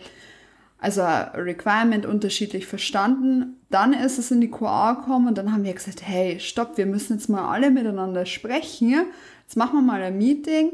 also 0.79 1.01
Requirement 1.03 2.05
unterschiedlich 2.05 2.67
verstanden. 2.67 3.57
Dann 3.71 3.95
ist 3.95 4.19
es 4.19 4.31
in 4.31 4.43
die 4.43 4.51
QA 4.51 4.93
gekommen 4.93 5.29
und 5.29 5.39
dann 5.39 5.51
haben 5.51 5.65
wir 5.65 5.73
gesagt, 5.73 6.07
hey, 6.07 6.39
stopp, 6.39 6.77
wir 6.77 6.85
müssen 6.85 7.15
jetzt 7.15 7.31
mal 7.31 7.51
alle 7.51 7.71
miteinander 7.71 8.27
sprechen. 8.27 9.07
Jetzt 9.43 9.57
machen 9.57 9.77
wir 9.77 9.83
mal 9.83 10.03
ein 10.03 10.19
Meeting 10.19 10.73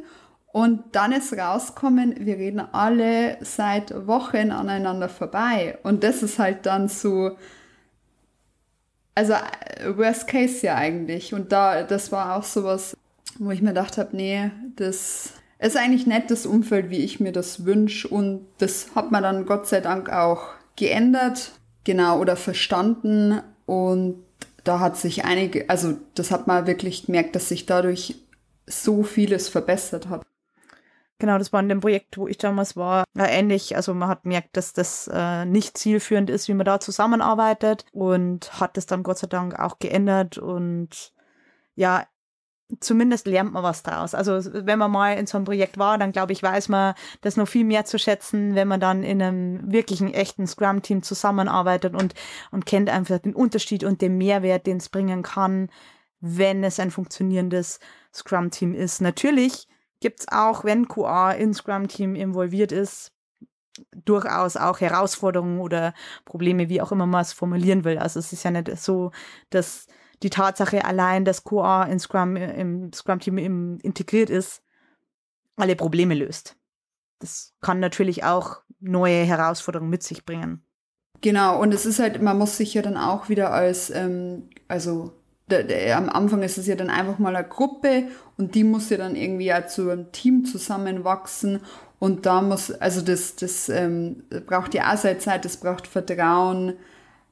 und 0.52 0.80
dann 0.92 1.12
ist 1.12 1.32
rauskommen, 1.32 2.14
wir 2.20 2.36
reden 2.36 2.60
alle 2.60 3.36
seit 3.42 4.06
Wochen 4.06 4.50
aneinander 4.50 5.08
vorbei. 5.08 5.78
Und 5.82 6.02
das 6.02 6.22
ist 6.22 6.38
halt 6.38 6.64
dann 6.64 6.88
so, 6.88 7.36
also 9.14 9.34
Worst 9.94 10.26
Case 10.26 10.66
ja 10.66 10.76
eigentlich. 10.76 11.34
Und 11.34 11.52
da, 11.52 11.82
das 11.82 12.12
war 12.12 12.36
auch 12.36 12.44
sowas, 12.44 12.96
wo 13.38 13.50
ich 13.50 13.60
mir 13.60 13.68
gedacht 13.68 13.98
habe, 13.98 14.16
nee, 14.16 14.50
das 14.76 15.34
ist 15.58 15.76
eigentlich 15.76 16.06
nicht 16.06 16.30
das 16.30 16.46
Umfeld, 16.46 16.88
wie 16.88 17.04
ich 17.04 17.20
mir 17.20 17.32
das 17.32 17.66
wünsche. 17.66 18.08
Und 18.08 18.46
das 18.58 18.94
hat 18.94 19.10
man 19.10 19.22
dann 19.22 19.44
Gott 19.44 19.68
sei 19.68 19.80
Dank 19.80 20.10
auch 20.10 20.48
geändert, 20.76 21.52
genau, 21.84 22.18
oder 22.20 22.36
verstanden. 22.36 23.42
Und 23.66 24.24
da 24.64 24.80
hat 24.80 24.96
sich 24.96 25.24
einige, 25.24 25.68
also 25.68 25.98
das 26.14 26.30
hat 26.30 26.46
man 26.46 26.66
wirklich 26.66 27.06
gemerkt, 27.06 27.36
dass 27.36 27.50
sich 27.50 27.66
dadurch 27.66 28.14
so 28.66 29.02
vieles 29.02 29.48
verbessert 29.48 30.08
hat. 30.08 30.22
Genau, 31.20 31.36
das 31.36 31.52
war 31.52 31.60
in 31.60 31.68
dem 31.68 31.80
Projekt, 31.80 32.16
wo 32.16 32.28
ich 32.28 32.38
damals 32.38 32.76
war, 32.76 33.04
ähnlich. 33.16 33.74
Also 33.74 33.92
man 33.92 34.08
hat 34.08 34.22
gemerkt, 34.22 34.56
dass 34.56 34.72
das 34.72 35.10
äh, 35.12 35.44
nicht 35.44 35.76
zielführend 35.76 36.30
ist, 36.30 36.46
wie 36.46 36.54
man 36.54 36.64
da 36.64 36.78
zusammenarbeitet 36.78 37.84
und 37.92 38.60
hat 38.60 38.76
das 38.76 38.86
dann 38.86 39.02
Gott 39.02 39.18
sei 39.18 39.26
Dank 39.26 39.58
auch 39.58 39.80
geändert 39.80 40.38
und 40.38 41.12
ja, 41.74 42.06
zumindest 42.80 43.26
lernt 43.26 43.52
man 43.52 43.62
was 43.64 43.82
draus. 43.82 44.14
Also 44.14 44.40
wenn 44.66 44.78
man 44.78 44.90
mal 44.92 45.14
in 45.14 45.26
so 45.26 45.38
einem 45.38 45.44
Projekt 45.44 45.78
war, 45.78 45.98
dann 45.98 46.12
glaube 46.12 46.32
ich, 46.32 46.42
weiß 46.42 46.68
man 46.68 46.94
das 47.22 47.36
noch 47.36 47.48
viel 47.48 47.64
mehr 47.64 47.84
zu 47.84 47.98
schätzen, 47.98 48.54
wenn 48.54 48.68
man 48.68 48.78
dann 48.78 49.02
in 49.02 49.20
einem 49.20 49.72
wirklichen 49.72 50.12
echten 50.12 50.46
Scrum-Team 50.46 51.02
zusammenarbeitet 51.02 51.94
und, 51.94 52.14
und 52.52 52.66
kennt 52.66 52.90
einfach 52.90 53.18
den 53.18 53.34
Unterschied 53.34 53.84
und 53.84 54.02
den 54.02 54.18
Mehrwert, 54.18 54.66
den 54.66 54.76
es 54.76 54.88
bringen 54.88 55.22
kann, 55.22 55.70
wenn 56.20 56.62
es 56.62 56.78
ein 56.78 56.90
funktionierendes 56.90 57.80
Scrum-Team 58.12 58.74
ist. 58.74 59.00
Natürlich 59.00 59.66
gibt 60.00 60.20
es 60.20 60.28
auch, 60.30 60.64
wenn 60.64 60.88
QA 60.88 61.32
in 61.32 61.54
Scrum-Team 61.54 62.14
involviert 62.14 62.72
ist, 62.72 63.12
durchaus 64.04 64.56
auch 64.56 64.80
Herausforderungen 64.80 65.60
oder 65.60 65.94
Probleme, 66.24 66.68
wie 66.68 66.80
auch 66.82 66.92
immer 66.92 67.06
man 67.06 67.22
es 67.22 67.32
formulieren 67.32 67.84
will. 67.84 67.98
Also 67.98 68.18
es 68.18 68.32
ist 68.32 68.42
ja 68.42 68.50
nicht 68.50 68.76
so, 68.78 69.12
dass 69.50 69.86
die 70.22 70.30
Tatsache 70.30 70.84
allein, 70.84 71.24
dass 71.24 71.44
QA 71.44 71.84
in 71.84 71.98
Scrum, 72.00 72.36
im 72.36 72.92
Scrum-Team 72.92 73.78
integriert 73.82 74.30
ist, 74.30 74.62
alle 75.56 75.76
Probleme 75.76 76.14
löst. 76.14 76.56
Das 77.20 77.54
kann 77.60 77.80
natürlich 77.80 78.24
auch 78.24 78.62
neue 78.80 79.24
Herausforderungen 79.24 79.90
mit 79.90 80.02
sich 80.02 80.24
bringen. 80.24 80.64
Genau, 81.20 81.60
und 81.60 81.74
es 81.74 81.84
ist 81.84 81.98
halt, 81.98 82.22
man 82.22 82.38
muss 82.38 82.56
sich 82.56 82.74
ja 82.74 82.82
dann 82.82 82.96
auch 82.96 83.28
wieder 83.28 83.52
als, 83.52 83.90
ähm, 83.90 84.50
also 84.68 85.12
am 85.94 86.08
Anfang 86.08 86.42
ist 86.42 86.58
es 86.58 86.66
ja 86.66 86.76
dann 86.76 86.90
einfach 86.90 87.18
mal 87.18 87.34
eine 87.34 87.46
Gruppe 87.46 88.04
und 88.36 88.54
die 88.54 88.64
muss 88.64 88.90
ja 88.90 88.96
dann 88.96 89.16
irgendwie 89.16 89.46
ja 89.46 89.66
zu 89.66 89.90
einem 89.90 90.12
Team 90.12 90.44
zusammenwachsen 90.44 91.60
und 91.98 92.26
da 92.26 92.42
muss, 92.42 92.70
also 92.70 93.00
das, 93.00 93.36
das 93.36 93.68
ähm, 93.68 94.22
braucht 94.46 94.74
ja 94.74 94.92
auch 94.92 94.96
seine 94.96 95.18
Zeit, 95.18 95.44
das 95.44 95.56
braucht 95.56 95.86
Vertrauen. 95.86 96.74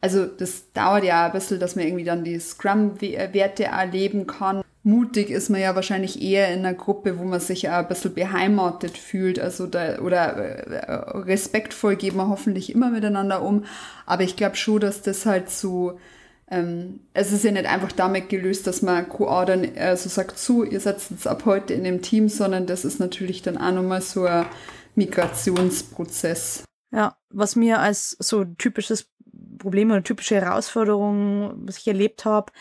Also 0.01 0.27
das 0.27 0.73
dauert 0.73 1.05
ja 1.05 1.27
ein 1.27 1.33
bisschen, 1.33 1.61
dass 1.61 1.77
man 1.77 1.87
irgendwie 1.87 2.05
dann 2.05 2.25
die 2.25 2.39
Scrum-Werte 2.39 3.65
erleben 3.65 4.27
kann. 4.27 4.63
Mutig 4.83 5.31
ist 5.31 5.51
man 5.51 5.61
ja 5.61 5.75
wahrscheinlich 5.75 6.23
eher 6.23 6.53
in 6.53 6.61
einer 6.61 6.75
Gruppe, 6.75 7.19
wo 7.19 7.25
man 7.25 7.41
sich 7.41 7.69
auch 7.69 7.75
ein 7.75 7.89
bisschen 7.89 8.15
beheimatet 8.15 8.99
fühlt. 8.99 9.39
Also 9.39 9.67
da, 9.67 9.99
oder 9.99 10.37
äh, 10.37 10.93
respektvoll 11.19 11.97
geht 11.97 12.15
man 12.15 12.29
hoffentlich 12.29 12.73
immer 12.73 12.91
miteinander 12.91 13.43
um. 13.43 13.65
Aber 14.05 14.23
ich 14.23 14.37
glaube 14.37 14.57
schon, 14.57 14.81
dass 14.81 15.03
das 15.03 15.27
halt 15.27 15.51
so 15.51 15.99
ähm, 16.49 17.01
es 17.13 17.33
ist 17.33 17.45
ja 17.45 17.51
nicht 17.51 17.67
einfach 17.67 17.93
damit 17.93 18.29
gelöst, 18.29 18.67
dass 18.67 18.83
man 18.83 19.09
QA 19.09 19.45
dann 19.45 19.65
äh, 19.65 19.97
so 19.97 20.09
sagt, 20.09 20.39
so, 20.39 20.63
ihr 20.63 20.79
seid 20.81 21.01
jetzt 21.11 21.27
ab 21.27 21.45
heute 21.45 21.75
in 21.75 21.85
dem 21.85 22.03
Team, 22.03 22.29
sondern 22.29 22.67
das 22.67 22.85
ist 22.85 23.01
natürlich 23.01 23.43
dann 23.43 23.59
auch 23.59 23.73
nochmal 23.73 24.01
so 24.01 24.25
ein 24.27 24.47
Migrationsprozess. 24.95 26.63
Ja, 26.93 27.17
was 27.31 27.57
mir 27.57 27.81
als 27.81 28.17
so 28.21 28.45
typisches 28.45 29.11
Problem 29.59 29.91
oder 29.91 30.05
typische 30.05 30.37
Herausforderung, 30.37 31.55
was 31.67 31.79
ich 31.79 31.89
erlebt 31.89 32.25
habe, 32.25 32.53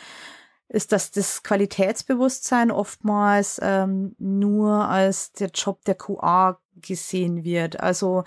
ist, 0.68 0.92
dass 0.92 1.12
das 1.12 1.44
Qualitätsbewusstsein 1.44 2.72
oftmals 2.72 3.60
ähm, 3.62 4.16
nur 4.18 4.90
als 4.90 5.32
der 5.34 5.50
Job 5.50 5.86
der 5.86 5.96
QA 5.96 6.60
gesehen 6.82 7.44
wird. 7.44 7.80
Also 7.80 8.24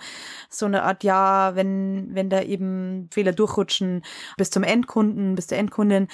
so 0.49 0.65
eine 0.65 0.83
Art, 0.83 1.03
ja, 1.03 1.55
wenn, 1.55 2.13
wenn 2.13 2.29
da 2.29 2.41
eben 2.41 3.09
Fehler 3.11 3.33
durchrutschen 3.33 4.03
bis 4.37 4.49
zum 4.49 4.63
Endkunden, 4.63 5.35
bis 5.35 5.47
zur 5.47 5.57
Endkundin, 5.57 6.07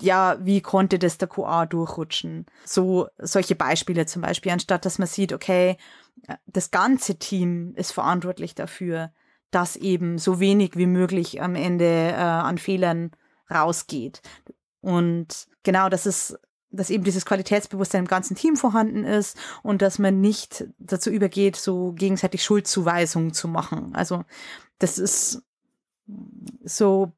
ja, 0.00 0.38
wie 0.40 0.60
konnte 0.60 0.98
das 0.98 1.18
der 1.18 1.28
QA 1.28 1.66
durchrutschen? 1.66 2.46
So, 2.64 3.08
solche 3.18 3.56
Beispiele 3.56 4.06
zum 4.06 4.22
Beispiel, 4.22 4.52
anstatt 4.52 4.84
dass 4.84 4.98
man 4.98 5.08
sieht, 5.08 5.32
okay, 5.32 5.76
das 6.46 6.70
ganze 6.70 7.18
Team 7.18 7.74
ist 7.74 7.92
verantwortlich 7.92 8.54
dafür, 8.54 9.12
dass 9.50 9.76
eben 9.76 10.18
so 10.18 10.40
wenig 10.40 10.76
wie 10.76 10.86
möglich 10.86 11.42
am 11.42 11.54
Ende 11.54 11.84
äh, 11.84 12.14
an 12.14 12.58
Fehlern 12.58 13.12
rausgeht. 13.50 14.20
Und 14.80 15.48
genau, 15.62 15.88
das 15.88 16.06
ist 16.06 16.38
dass 16.70 16.90
eben 16.90 17.04
dieses 17.04 17.24
Qualitätsbewusstsein 17.24 18.02
im 18.02 18.08
ganzen 18.08 18.36
Team 18.36 18.56
vorhanden 18.56 19.04
ist 19.04 19.36
und 19.62 19.82
dass 19.82 19.98
man 19.98 20.20
nicht 20.20 20.66
dazu 20.78 21.10
übergeht, 21.10 21.56
so 21.56 21.92
gegenseitig 21.92 22.42
Schuldzuweisungen 22.42 23.32
zu 23.32 23.48
machen. 23.48 23.94
Also 23.94 24.24
das 24.78 24.98
ist 24.98 25.42
so 26.64 27.12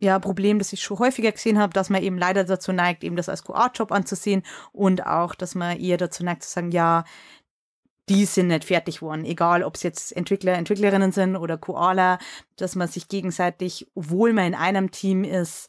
ja 0.00 0.18
Problem, 0.18 0.58
das 0.58 0.72
ich 0.72 0.82
schon 0.82 0.98
häufiger 0.98 1.30
gesehen 1.30 1.58
habe, 1.58 1.72
dass 1.72 1.90
man 1.90 2.02
eben 2.02 2.18
leider 2.18 2.44
dazu 2.44 2.72
neigt, 2.72 3.04
eben 3.04 3.16
das 3.16 3.28
als 3.28 3.44
QA-Job 3.44 3.92
anzusehen 3.92 4.42
und 4.72 5.06
auch, 5.06 5.34
dass 5.34 5.54
man 5.54 5.78
eher 5.78 5.98
dazu 5.98 6.24
neigt 6.24 6.42
zu 6.42 6.50
sagen, 6.50 6.70
ja, 6.70 7.04
die 8.08 8.24
sind 8.24 8.48
nicht 8.48 8.64
fertig 8.64 9.02
worden, 9.02 9.24
egal 9.24 9.62
ob 9.62 9.76
es 9.76 9.84
jetzt 9.84 10.16
Entwickler, 10.16 10.54
Entwicklerinnen 10.54 11.12
sind 11.12 11.36
oder 11.36 11.58
QAler, 11.58 12.18
dass 12.56 12.74
man 12.74 12.88
sich 12.88 13.08
gegenseitig, 13.08 13.86
obwohl 13.94 14.32
man 14.32 14.46
in 14.46 14.54
einem 14.54 14.90
Team 14.90 15.22
ist, 15.22 15.68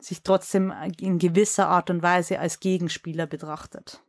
sich 0.00 0.22
trotzdem 0.22 0.72
in 1.00 1.18
gewisser 1.18 1.68
Art 1.68 1.90
und 1.90 2.02
Weise 2.02 2.38
als 2.38 2.60
Gegenspieler 2.60 3.26
betrachtet. 3.26 4.00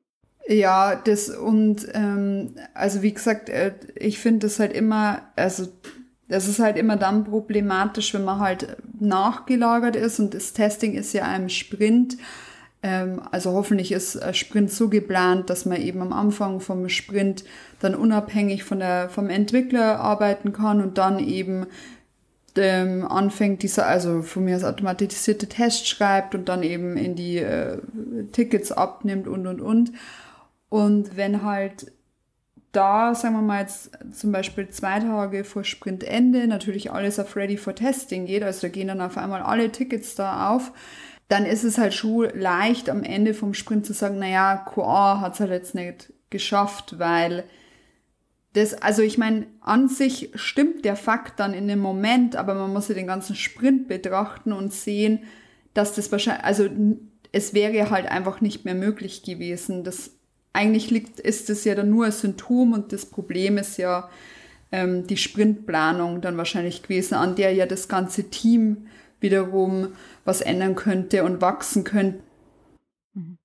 Ja, 0.48 0.96
das 0.96 1.30
und 1.30 1.88
ähm, 1.94 2.56
also 2.74 3.02
wie 3.02 3.14
gesagt, 3.14 3.50
äh, 3.50 3.74
ich 3.96 4.20
finde 4.20 4.48
das 4.48 4.60
halt 4.60 4.74
immer, 4.74 5.22
also 5.36 5.68
das 6.28 6.48
ist 6.48 6.60
halt 6.60 6.78
immer 6.78 6.98
dann 6.98 7.26
problematisch, 7.26 8.14
wenn 8.14 8.24
man 8.24 8.40
halt 8.40 8.78
nachgelagert 9.00 9.96
ist 9.96 10.20
und 10.20 10.34
das 10.34 10.54
Testing 10.54 10.94
ist 10.94 11.14
ja 11.14 11.24
ein 11.24 11.50
Sprint. 11.50 12.18
Ähm, 12.84 13.22
also 13.32 13.52
hoffentlich 13.52 13.92
ist 13.92 14.18
ein 14.18 14.34
Sprint 14.34 14.72
so 14.72 14.90
geplant, 14.90 15.50
dass 15.50 15.66
man 15.66 15.80
eben 15.80 16.02
am 16.02 16.14
Anfang 16.14 16.60
vom 16.60 16.90
Sprint 16.90 17.44
dann 17.80 17.96
unabhängig 17.96 18.64
von 18.64 18.80
der, 18.80 19.10
vom 19.10 19.30
Entwickler 19.30 20.00
arbeiten 20.00 20.54
kann 20.54 20.82
und 20.82 20.98
dann 20.98 21.20
eben 21.20 21.68
ähm, 22.56 23.06
anfängt, 23.06 23.64
dieser, 23.64 23.88
also 23.88 24.22
von 24.22 24.44
mir 24.44 24.56
aus 24.56 24.64
automatisierte 24.64 25.48
Tests 25.48 25.88
schreibt 25.88 26.36
und 26.36 26.50
dann 26.50 26.64
eben 26.64 26.98
in 26.98 27.16
die 27.16 27.38
äh, 27.38 27.80
Tickets 28.32 28.72
abnimmt 28.72 29.28
und 29.28 29.48
und 29.48 29.62
und. 29.62 29.92
Und 30.70 31.18
wenn 31.18 31.44
halt 31.44 31.92
da, 32.72 33.14
sagen 33.14 33.36
wir 33.36 33.42
mal 33.42 33.62
jetzt 33.62 33.92
zum 34.14 34.32
Beispiel 34.32 34.70
zwei 34.70 35.00
Tage 35.00 35.44
vor 35.44 35.64
Sprintende 35.64 36.48
natürlich 36.48 36.92
alles 36.92 37.20
auf 37.20 37.36
Ready 37.36 37.58
for 37.58 37.76
Testing 37.76 38.26
geht, 38.26 38.44
also 38.44 38.62
da 38.62 38.68
gehen 38.70 38.88
dann 38.88 39.02
auf 39.02 39.18
einmal 39.18 39.42
alle 39.42 39.72
Tickets 39.72 40.16
da 40.16 40.50
auf, 40.50 40.72
dann 41.28 41.46
ist 41.46 41.64
es 41.64 41.78
halt 41.78 41.94
schon 41.94 42.30
leicht 42.34 42.90
am 42.90 43.04
Ende 43.04 43.34
vom 43.34 43.54
Sprint 43.54 43.86
zu 43.86 43.94
sagen, 43.94 44.20
naja, 44.20 44.58
QA 44.58 45.22
hat 45.22 45.34
es 45.34 45.40
halt 45.40 45.52
jetzt 45.52 45.76
nicht 45.76 46.14
geschafft, 46.30 47.00
weil 47.00 47.44
das, 48.54 48.74
also 48.74 49.02
ich 49.02 49.18
meine, 49.18 49.48
an 49.62 49.88
sich 49.88 50.32
stimmt 50.36 50.84
der 50.84 50.96
Fakt 50.96 51.40
dann 51.40 51.54
in 51.54 51.68
dem 51.68 51.80
Moment, 51.80 52.36
aber 52.36 52.54
man 52.54 52.74
muss 52.74 52.90
ja 52.90 52.96
den 52.96 53.08
ganzen 53.08 53.36
Sprint 53.36 53.88
betrachten 53.88 54.52
und 54.52 54.74
sehen, 54.74 55.20
dass 55.74 55.96
das 55.96 56.12
wahrscheinlich, 56.12 56.44
also 56.44 56.68
es 57.32 57.54
wäre 57.54 57.90
halt 57.90 58.08
einfach 58.08 58.42
nicht 58.42 58.66
mehr 58.66 58.76
möglich 58.76 59.24
gewesen. 59.24 59.86
Das 59.86 60.12
eigentlich 60.52 60.92
liegt, 60.92 61.20
ist 61.20 61.50
es 61.50 61.64
ja 61.64 61.76
dann 61.76 61.90
nur 61.90 62.06
ein 62.06 62.12
Symptom 62.12 62.74
und 62.74 62.92
das 62.92 63.06
Problem 63.06 63.58
ist 63.58 63.78
ja 63.78 64.10
ähm, 64.74 65.08
die 65.08 65.18
Sprintplanung 65.18 66.20
dann 66.20 66.36
wahrscheinlich 66.36 66.84
gewesen, 66.84 67.16
an 67.16 67.36
der 67.36 67.54
ja 67.54 67.66
das 67.66 67.88
ganze 67.88 68.30
Team 68.30 68.88
wiederum 69.22 69.94
was 70.26 70.42
ändern 70.42 70.76
könnte 70.76 71.24
und 71.24 71.42
wachsen 71.42 71.86
könnte. 71.86 72.20
Mhm. 73.14 73.38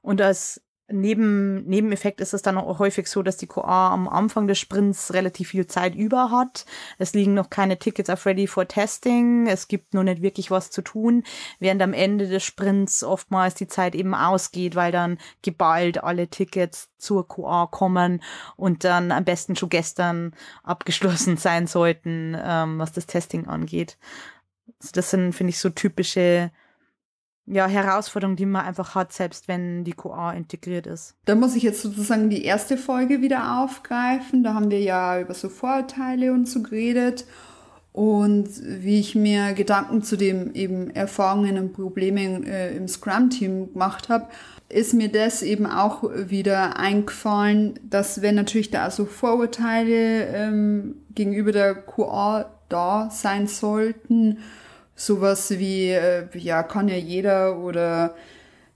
Und 0.00 0.20
als 0.20 0.63
Neben, 0.88 1.64
Nebeneffekt 1.64 2.20
ist 2.20 2.34
es 2.34 2.42
dann 2.42 2.58
auch 2.58 2.78
häufig 2.78 3.08
so, 3.08 3.22
dass 3.22 3.38
die 3.38 3.46
QA 3.46 3.90
am 3.90 4.06
Anfang 4.06 4.46
des 4.46 4.58
Sprints 4.58 5.14
relativ 5.14 5.48
viel 5.48 5.66
Zeit 5.66 5.94
über 5.94 6.30
hat. 6.30 6.66
Es 6.98 7.14
liegen 7.14 7.32
noch 7.32 7.48
keine 7.48 7.78
Tickets 7.78 8.10
auf 8.10 8.26
Ready 8.26 8.46
for 8.46 8.68
Testing. 8.68 9.46
Es 9.46 9.66
gibt 9.66 9.94
noch 9.94 10.02
nicht 10.02 10.20
wirklich 10.20 10.50
was 10.50 10.70
zu 10.70 10.82
tun, 10.82 11.24
während 11.58 11.80
am 11.80 11.94
Ende 11.94 12.28
des 12.28 12.44
Sprints 12.44 13.02
oftmals 13.02 13.54
die 13.54 13.66
Zeit 13.66 13.94
eben 13.94 14.14
ausgeht, 14.14 14.76
weil 14.76 14.92
dann 14.92 15.16
geballt 15.40 16.04
alle 16.04 16.28
Tickets 16.28 16.90
zur 16.98 17.26
QA 17.26 17.66
kommen 17.66 18.22
und 18.56 18.84
dann 18.84 19.10
am 19.10 19.24
besten 19.24 19.56
schon 19.56 19.70
gestern 19.70 20.34
abgeschlossen 20.64 21.38
sein 21.38 21.66
sollten, 21.66 22.36
ähm, 22.38 22.78
was 22.78 22.92
das 22.92 23.06
Testing 23.06 23.46
angeht. 23.46 23.96
Also 24.80 24.92
das 24.92 25.08
sind, 25.10 25.32
finde 25.32 25.50
ich, 25.50 25.58
so 25.58 25.70
typische 25.70 26.50
ja, 27.46 27.66
Herausforderung, 27.66 28.36
die 28.36 28.46
man 28.46 28.64
einfach 28.64 28.94
hat, 28.94 29.12
selbst 29.12 29.48
wenn 29.48 29.84
die 29.84 29.92
QA 29.92 30.32
integriert 30.32 30.86
ist. 30.86 31.14
Da 31.26 31.34
muss 31.34 31.54
ich 31.54 31.62
jetzt 31.62 31.82
sozusagen 31.82 32.30
die 32.30 32.44
erste 32.44 32.76
Folge 32.76 33.20
wieder 33.20 33.62
aufgreifen. 33.62 34.42
Da 34.42 34.54
haben 34.54 34.70
wir 34.70 34.80
ja 34.80 35.20
über 35.20 35.34
so 35.34 35.48
Vorurteile 35.48 36.32
und 36.32 36.48
so 36.48 36.62
geredet. 36.62 37.26
Und 37.92 38.48
wie 38.64 38.98
ich 38.98 39.14
mir 39.14 39.52
Gedanken 39.52 40.02
zu 40.02 40.16
den 40.16 40.54
eben 40.54 40.90
Erfahrungen 40.90 41.58
und 41.58 41.74
Problemen 41.74 42.44
äh, 42.44 42.74
im 42.74 42.88
Scrum-Team 42.88 43.72
gemacht 43.72 44.08
habe, 44.08 44.26
ist 44.68 44.94
mir 44.94 45.08
das 45.08 45.42
eben 45.42 45.66
auch 45.66 46.02
wieder 46.02 46.76
eingefallen, 46.76 47.78
dass 47.88 48.20
wenn 48.20 48.34
natürlich 48.34 48.70
da 48.70 48.82
also 48.82 49.04
Vorurteile 49.04 50.26
ähm, 50.26 50.96
gegenüber 51.14 51.52
der 51.52 51.74
QA 51.74 52.50
da 52.68 53.10
sein 53.10 53.46
sollten, 53.46 54.38
sowas 54.94 55.50
wie, 55.58 55.90
äh, 55.90 56.26
ja, 56.34 56.62
kann 56.62 56.88
ja 56.88 56.96
jeder 56.96 57.58
oder 57.58 58.14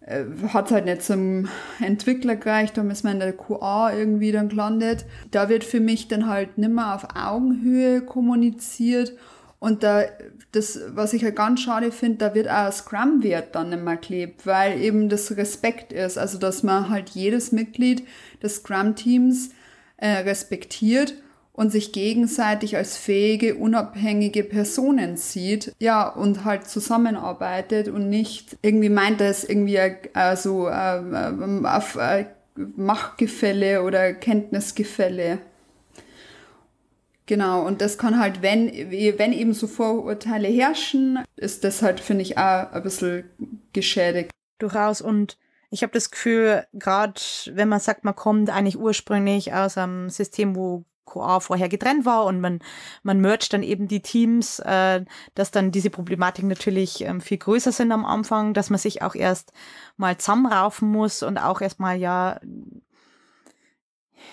äh, 0.00 0.24
hat 0.48 0.70
halt 0.70 0.86
nicht 0.86 1.02
zum 1.02 1.48
Entwickler 1.80 2.36
gereicht, 2.36 2.76
da 2.76 2.82
ist 2.82 3.04
man 3.04 3.14
in 3.14 3.20
der 3.20 3.32
QA 3.32 3.92
irgendwie 3.92 4.32
dann 4.32 4.48
gelandet. 4.48 5.06
Da 5.30 5.48
wird 5.48 5.64
für 5.64 5.80
mich 5.80 6.08
dann 6.08 6.26
halt 6.26 6.58
nimmer 6.58 6.94
auf 6.94 7.08
Augenhöhe 7.14 8.00
kommuniziert 8.02 9.12
und 9.60 9.82
da, 9.82 10.04
das, 10.52 10.78
was 10.90 11.12
ich 11.12 11.24
halt 11.24 11.36
ganz 11.36 11.60
schade 11.60 11.90
finde, 11.90 12.18
da 12.18 12.34
wird 12.34 12.48
auch 12.48 12.70
Scrum-Wert 12.70 13.54
dann 13.54 13.84
mehr 13.84 13.96
klebt, 13.96 14.46
weil 14.46 14.80
eben 14.80 15.08
das 15.08 15.36
Respekt 15.36 15.92
ist, 15.92 16.16
also 16.16 16.38
dass 16.38 16.62
man 16.62 16.88
halt 16.88 17.10
jedes 17.10 17.50
Mitglied 17.50 18.06
des 18.42 18.56
Scrum-Teams 18.56 19.50
äh, 19.96 20.18
respektiert 20.18 21.14
und 21.58 21.72
sich 21.72 21.90
gegenseitig 21.90 22.76
als 22.76 22.96
fähige, 22.96 23.56
unabhängige 23.56 24.44
Personen 24.44 25.16
sieht, 25.16 25.74
ja, 25.80 26.08
und 26.08 26.44
halt 26.44 26.68
zusammenarbeitet 26.68 27.88
und 27.88 28.08
nicht 28.08 28.56
irgendwie 28.62 28.90
meint, 28.90 29.20
dass 29.20 29.42
irgendwie 29.42 29.74
äh, 29.74 30.36
so 30.36 30.68
äh, 30.68 31.02
auf 31.64 31.96
äh, 31.96 32.26
Machtgefälle 32.54 33.82
oder 33.82 34.12
Kenntnisgefälle. 34.14 35.38
Genau, 37.26 37.66
und 37.66 37.80
das 37.80 37.98
kann 37.98 38.20
halt, 38.20 38.40
wenn, 38.40 38.68
wenn 38.92 39.32
eben 39.32 39.52
so 39.52 39.66
Vorurteile 39.66 40.46
herrschen, 40.46 41.24
ist 41.34 41.64
das 41.64 41.82
halt, 41.82 41.98
finde 41.98 42.22
ich, 42.22 42.38
auch 42.38 42.70
ein 42.70 42.82
bisschen 42.84 43.24
geschädigt. 43.72 44.30
Durchaus 44.60 45.00
und 45.00 45.36
ich 45.70 45.82
habe 45.82 45.92
das 45.92 46.12
Gefühl, 46.12 46.66
gerade 46.72 47.20
wenn 47.46 47.68
man 47.68 47.80
sagt, 47.80 48.04
man 48.04 48.14
kommt 48.14 48.48
eigentlich 48.48 48.78
ursprünglich 48.78 49.52
aus 49.54 49.76
einem 49.76 50.08
System, 50.08 50.54
wo 50.54 50.84
QA 51.08 51.40
vorher 51.40 51.68
getrennt 51.68 52.04
war 52.04 52.24
und 52.24 52.40
man, 52.40 52.60
man 53.02 53.20
mercht 53.20 53.52
dann 53.52 53.62
eben 53.62 53.88
die 53.88 54.02
Teams, 54.02 54.58
äh, 54.60 55.04
dass 55.34 55.50
dann 55.50 55.70
diese 55.70 55.90
Problematik 55.90 56.44
natürlich 56.44 57.02
ähm, 57.02 57.20
viel 57.20 57.38
größer 57.38 57.72
sind 57.72 57.92
am 57.92 58.04
Anfang, 58.04 58.54
dass 58.54 58.70
man 58.70 58.78
sich 58.78 59.02
auch 59.02 59.14
erst 59.14 59.52
mal 59.96 60.16
zusammenraufen 60.18 60.90
muss 60.90 61.22
und 61.22 61.38
auch 61.38 61.60
erstmal 61.60 61.96
ja, 61.96 62.40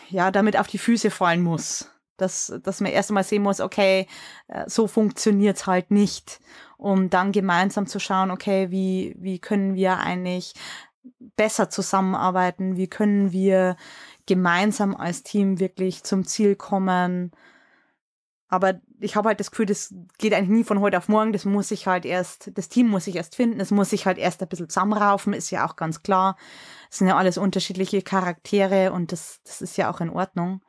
ja, 0.10 0.32
damit 0.32 0.58
auf 0.58 0.68
die 0.68 0.78
Füße 0.78 1.12
fallen 1.12 1.42
muss. 1.42 1.90
Dass, 2.18 2.54
dass 2.64 2.80
man 2.80 2.94
erst 2.94 3.10
einmal 3.10 3.26
sehen 3.26 3.44
muss, 3.44 3.60
okay, 3.60 4.08
äh, 4.48 4.64
so 4.68 4.88
funktioniert's 4.88 5.68
halt 5.68 5.92
nicht. 5.92 6.40
Um 6.78 7.10
dann 7.10 7.34
gemeinsam 7.34 7.88
zu 7.88 8.00
schauen, 8.00 8.32
okay, 8.32 8.72
wie, 8.72 9.16
wie 9.18 9.40
können 9.40 9.76
wir 9.76 9.98
eigentlich 10.00 10.54
besser 11.20 11.70
zusammenarbeiten? 11.70 12.78
Wie 12.78 12.88
können 12.88 13.32
wir 13.32 13.76
gemeinsam 14.26 14.96
als 14.96 15.24
Team 15.24 15.60
wirklich 15.60 16.04
zum 16.04 16.26
Ziel 16.26 16.56
kommen. 16.56 17.32
Aber 18.48 18.80
ich 19.00 19.16
habe 19.16 19.30
halt 19.30 19.40
das 19.40 19.52
Gefühl, 19.52 19.66
das 19.66 19.94
geht 20.18 20.34
eigentlich 20.34 20.50
nie 20.50 20.64
von 20.64 20.80
heute 20.80 20.98
auf 20.98 21.10
morgen. 21.10 21.34
Das 21.34 21.46
muss 21.46 21.70
sich 21.70 21.88
halt 21.88 22.06
erst, 22.06 22.52
das 22.58 22.70
Team 22.70 22.88
muss 22.88 23.06
sich 23.06 23.16
erst 23.16 23.36
finden. 23.36 23.60
Es 23.60 23.72
muss 23.72 23.90
sich 23.90 24.06
halt 24.06 24.18
erst 24.18 24.42
ein 24.42 24.48
bisschen 24.48 24.70
zusammenraufen, 24.70 25.34
ist 25.34 25.52
ja 25.52 25.68
auch 25.68 25.76
ganz 25.76 26.04
klar. 26.04 26.38
Es 26.90 27.00
sind 27.00 27.08
ja 27.08 27.18
alles 27.18 27.38
unterschiedliche 27.38 28.02
Charaktere 28.02 28.92
und 28.92 29.12
das, 29.12 29.42
das 29.44 29.62
ist 29.62 29.78
ja 29.78 29.90
auch 29.92 30.00
in 30.00 30.10
Ordnung. 30.10 30.62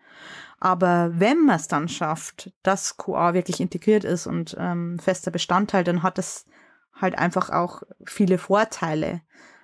Aber 0.58 1.10
wenn 1.12 1.44
man 1.44 1.56
es 1.56 1.68
dann 1.68 1.88
schafft, 1.88 2.52
dass 2.62 2.96
QA 2.96 3.34
wirklich 3.34 3.60
integriert 3.60 4.04
ist 4.04 4.26
und 4.26 4.56
ähm, 4.58 4.98
fester 4.98 5.30
Bestandteil, 5.30 5.84
dann 5.84 6.02
hat 6.02 6.18
es 6.18 6.46
halt 6.94 7.18
einfach 7.18 7.50
auch 7.50 7.82
viele 8.06 8.38
Vorteile. 8.38 9.20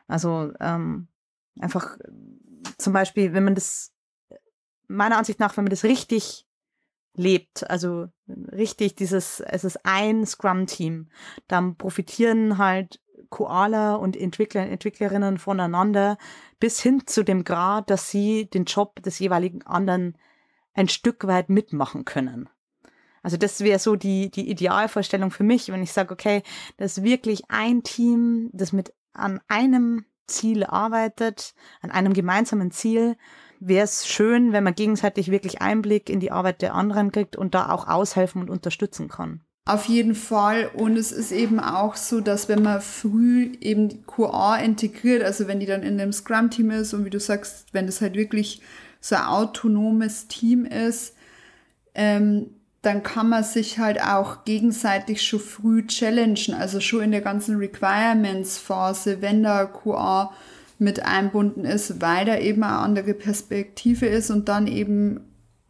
Also 0.06 0.52
ähm, 0.60 1.08
einfach 1.58 1.96
zum 2.78 2.92
Beispiel, 2.92 3.32
wenn 3.32 3.44
man 3.44 3.54
das, 3.54 3.92
meiner 4.88 5.18
Ansicht 5.18 5.40
nach, 5.40 5.56
wenn 5.56 5.64
man 5.64 5.70
das 5.70 5.84
richtig 5.84 6.46
lebt, 7.14 7.68
also 7.68 8.06
richtig 8.26 8.94
dieses, 8.96 9.40
es 9.40 9.64
ist 9.64 9.80
ein 9.84 10.24
Scrum-Team, 10.26 11.10
dann 11.48 11.76
profitieren 11.76 12.58
halt 12.58 13.00
Koala 13.30 13.94
und 13.94 14.16
Entwickler 14.16 14.66
Entwicklerinnen 14.66 15.38
voneinander 15.38 16.18
bis 16.60 16.80
hin 16.80 17.06
zu 17.06 17.22
dem 17.24 17.44
Grad, 17.44 17.90
dass 17.90 18.10
sie 18.10 18.48
den 18.48 18.64
Job 18.64 19.02
des 19.02 19.18
jeweiligen 19.18 19.62
anderen 19.62 20.16
ein 20.74 20.88
Stück 20.88 21.26
weit 21.26 21.48
mitmachen 21.48 22.04
können. 22.04 22.48
Also 23.22 23.36
das 23.36 23.60
wäre 23.60 23.78
so 23.78 23.96
die, 23.96 24.30
die 24.30 24.50
Idealvorstellung 24.50 25.30
für 25.30 25.44
mich, 25.44 25.68
wenn 25.68 25.82
ich 25.82 25.92
sage, 25.92 26.12
okay, 26.12 26.42
das 26.76 26.98
ist 26.98 27.04
wirklich 27.04 27.44
ein 27.48 27.82
Team, 27.82 28.50
das 28.52 28.72
mit 28.72 28.92
an 29.12 29.40
einem 29.48 30.04
Ziel 30.26 30.64
arbeitet, 30.64 31.54
an 31.80 31.90
einem 31.90 32.12
gemeinsamen 32.12 32.70
Ziel, 32.70 33.16
wäre 33.60 33.84
es 33.84 34.06
schön, 34.06 34.52
wenn 34.52 34.64
man 34.64 34.74
gegenseitig 34.74 35.30
wirklich 35.30 35.62
Einblick 35.62 36.10
in 36.10 36.20
die 36.20 36.32
Arbeit 36.32 36.62
der 36.62 36.74
anderen 36.74 37.12
kriegt 37.12 37.36
und 37.36 37.54
da 37.54 37.70
auch 37.70 37.86
aushelfen 37.88 38.40
und 38.42 38.50
unterstützen 38.50 39.08
kann. 39.08 39.42
Auf 39.64 39.84
jeden 39.84 40.16
Fall. 40.16 40.70
Und 40.74 40.96
es 40.96 41.12
ist 41.12 41.30
eben 41.30 41.60
auch 41.60 41.94
so, 41.94 42.20
dass 42.20 42.48
wenn 42.48 42.62
man 42.62 42.80
früh 42.80 43.52
eben 43.60 43.88
die 43.88 44.02
QA 44.02 44.56
integriert, 44.56 45.22
also 45.22 45.46
wenn 45.46 45.60
die 45.60 45.66
dann 45.66 45.84
in 45.84 45.98
dem 45.98 46.12
Scrum-Team 46.12 46.70
ist 46.72 46.94
und 46.94 47.04
wie 47.04 47.10
du 47.10 47.20
sagst, 47.20 47.66
wenn 47.72 47.86
das 47.86 48.00
halt 48.00 48.14
wirklich 48.14 48.60
so 49.00 49.14
ein 49.14 49.22
autonomes 49.22 50.26
Team 50.26 50.64
ist, 50.64 51.14
ähm, 51.94 52.50
dann 52.82 53.04
kann 53.04 53.28
man 53.28 53.44
sich 53.44 53.78
halt 53.78 54.02
auch 54.02 54.44
gegenseitig 54.44 55.22
schon 55.22 55.38
früh 55.40 55.86
challengen, 55.86 56.54
also 56.58 56.80
schon 56.80 57.02
in 57.02 57.12
der 57.12 57.20
ganzen 57.20 57.56
Requirements-Phase, 57.56 59.22
wenn 59.22 59.44
da 59.44 59.66
QA 59.66 60.32
mit 60.78 61.04
einbunden 61.04 61.64
ist, 61.64 62.00
weil 62.00 62.26
da 62.26 62.36
eben 62.38 62.64
eine 62.64 62.78
andere 62.78 63.14
Perspektive 63.14 64.06
ist 64.06 64.30
und 64.30 64.48
dann 64.48 64.66
eben 64.66 65.20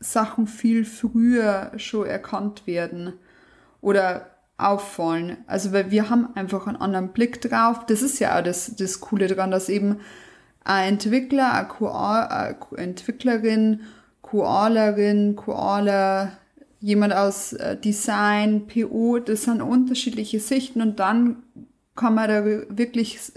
Sachen 0.01 0.47
viel 0.47 0.87
früher 0.87 1.73
schon 1.77 2.07
erkannt 2.07 2.67
werden 2.67 3.13
oder 3.83 4.31
auffallen. 4.57 5.37
Also 5.47 5.73
weil 5.73 5.91
wir 5.91 6.09
haben 6.09 6.35
einfach 6.35 6.67
einen 6.67 6.77
anderen 6.77 7.13
Blick 7.13 7.43
drauf. 7.43 7.85
Das 7.87 8.01
ist 8.01 8.21
ja 8.21 8.39
auch 8.39 8.43
das, 8.43 8.75
das 8.77 9.01
Coole 9.01 9.27
daran, 9.27 9.51
dass 9.51 9.69
eben 9.69 10.01
ein 10.65 10.95
Entwickler, 10.95 11.53
eine, 11.53 11.69
QA, 11.69 12.23
eine 12.23 12.57
Entwicklerin, 12.79 13.81
Koalerin, 14.23 15.37
Koaler, 15.37 16.33
jemand 16.83 17.15
aus 17.15 17.53
äh, 17.55 17.77
Design, 17.77 18.67
PO, 18.67 19.21
das 19.21 19.45
sind 19.45 19.63
unterschiedliche 19.63 20.41
Sichten 20.41 20.83
und 20.83 20.99
dann 20.99 21.45
kann 21.95 22.15
man 22.15 22.29
da 22.29 22.45
wirklich 22.45 23.33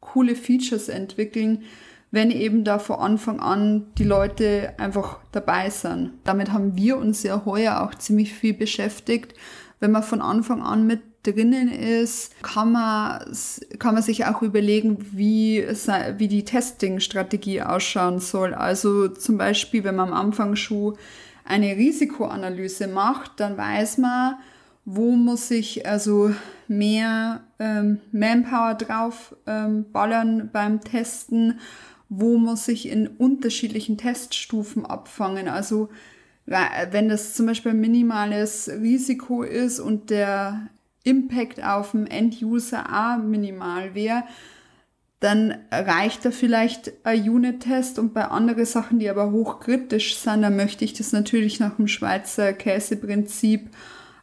coole 0.00 0.34
Features 0.34 0.88
entwickeln, 0.88 1.64
wenn 2.10 2.30
eben 2.30 2.64
da 2.64 2.78
von 2.78 2.98
Anfang 2.98 3.40
an 3.40 3.88
die 3.98 4.04
Leute 4.04 4.72
einfach 4.78 5.18
dabei 5.32 5.68
sind. 5.68 6.12
Damit 6.24 6.52
haben 6.52 6.76
wir 6.76 6.96
uns 6.96 7.22
ja 7.22 7.44
heuer 7.44 7.82
auch 7.82 7.94
ziemlich 7.94 8.32
viel 8.32 8.54
beschäftigt. 8.54 9.34
Wenn 9.80 9.90
man 9.90 10.02
von 10.02 10.22
Anfang 10.22 10.62
an 10.62 10.86
mit 10.86 11.02
drinnen 11.24 11.70
ist, 11.70 12.42
kann 12.42 12.72
man, 12.72 13.22
kann 13.78 13.94
man 13.94 14.02
sich 14.02 14.24
auch 14.24 14.40
überlegen, 14.40 14.98
wie, 15.12 15.62
wie 15.66 16.28
die 16.28 16.44
Testing-Strategie 16.44 17.60
ausschauen 17.60 18.20
soll. 18.20 18.54
Also 18.54 19.08
zum 19.08 19.36
Beispiel, 19.36 19.84
wenn 19.84 19.96
man 19.96 20.08
am 20.08 20.14
Anfang 20.14 20.56
schon 20.56 20.96
eine 21.48 21.76
Risikoanalyse 21.76 22.88
macht, 22.88 23.40
dann 23.40 23.56
weiß 23.56 23.98
man, 23.98 24.36
wo 24.84 25.12
muss 25.12 25.50
ich 25.50 25.86
also 25.86 26.34
mehr 26.66 27.42
ähm, 27.58 28.00
Manpower 28.12 28.74
drauf 28.74 29.36
ähm, 29.46 29.86
ballern 29.92 30.50
beim 30.52 30.80
Testen, 30.80 31.60
wo 32.08 32.38
muss 32.38 32.68
ich 32.68 32.88
in 32.88 33.06
unterschiedlichen 33.06 33.98
Teststufen 33.98 34.86
abfangen. 34.86 35.48
Also 35.48 35.88
wenn 36.46 37.10
das 37.10 37.34
zum 37.34 37.44
Beispiel 37.44 37.72
ein 37.72 37.80
minimales 37.80 38.70
Risiko 38.70 39.42
ist 39.42 39.80
und 39.80 40.08
der 40.08 40.68
Impact 41.04 41.62
auf 41.62 41.90
den 41.90 42.06
End-User 42.06 42.86
auch 42.90 43.22
minimal 43.22 43.94
wäre, 43.94 44.24
dann 45.20 45.54
reicht 45.72 46.24
da 46.24 46.30
vielleicht 46.30 46.92
ein 47.04 47.28
Unit-Test 47.28 47.98
und 47.98 48.14
bei 48.14 48.26
anderen 48.26 48.64
Sachen, 48.64 49.00
die 49.00 49.10
aber 49.10 49.32
hochkritisch 49.32 50.16
sind, 50.16 50.42
dann 50.42 50.56
möchte 50.56 50.84
ich 50.84 50.92
das 50.92 51.12
natürlich 51.12 51.58
nach 51.58 51.74
dem 51.76 51.88
Schweizer 51.88 52.52
Käseprinzip 52.52 53.68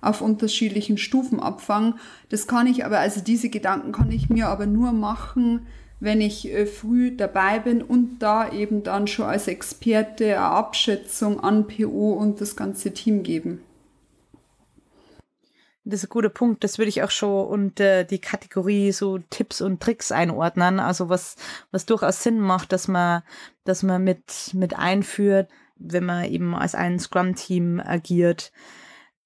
auf 0.01 0.21
unterschiedlichen 0.21 0.97
Stufen 0.97 1.39
abfangen. 1.39 1.95
Das 2.29 2.47
kann 2.47 2.67
ich 2.67 2.85
aber, 2.85 2.99
also 2.99 3.19
diese 3.19 3.49
Gedanken 3.49 3.91
kann 3.91 4.11
ich 4.11 4.29
mir 4.29 4.47
aber 4.47 4.67
nur 4.67 4.93
machen, 4.93 5.67
wenn 5.99 6.21
ich 6.21 6.51
äh, 6.51 6.65
früh 6.65 7.15
dabei 7.15 7.59
bin 7.59 7.81
und 7.81 8.19
da 8.19 8.51
eben 8.51 8.83
dann 8.83 9.07
schon 9.07 9.25
als 9.25 9.47
Experte 9.47 10.25
eine 10.25 10.39
Abschätzung 10.39 11.41
an 11.41 11.67
PO 11.67 12.13
und 12.13 12.39
das 12.39 12.55
ganze 12.55 12.93
Team 12.93 13.23
geben. 13.23 13.61
Das 15.87 15.99
ist 15.99 16.05
ein 16.07 16.09
guter 16.09 16.29
Punkt. 16.29 16.63
Das 16.63 16.79
würde 16.79 16.89
ich 16.89 17.03
auch 17.03 17.11
schon 17.11 17.47
unter 17.47 18.03
die 18.03 18.19
Kategorie 18.19 18.91
so 18.91 19.19
Tipps 19.29 19.61
und 19.61 19.81
Tricks 19.81 20.11
einordnen. 20.11 20.79
Also 20.79 21.09
was, 21.09 21.35
was 21.71 21.85
durchaus 21.85 22.23
Sinn 22.23 22.39
macht, 22.39 22.71
dass 22.71 22.87
man, 22.87 23.21
dass 23.65 23.83
man 23.83 24.03
mit, 24.03 24.51
mit 24.53 24.75
einführt, 24.75 25.47
wenn 25.75 26.05
man 26.05 26.25
eben 26.25 26.55
als 26.55 26.73
ein 26.73 26.99
Scrum-Team 26.99 27.79
agiert. 27.79 28.51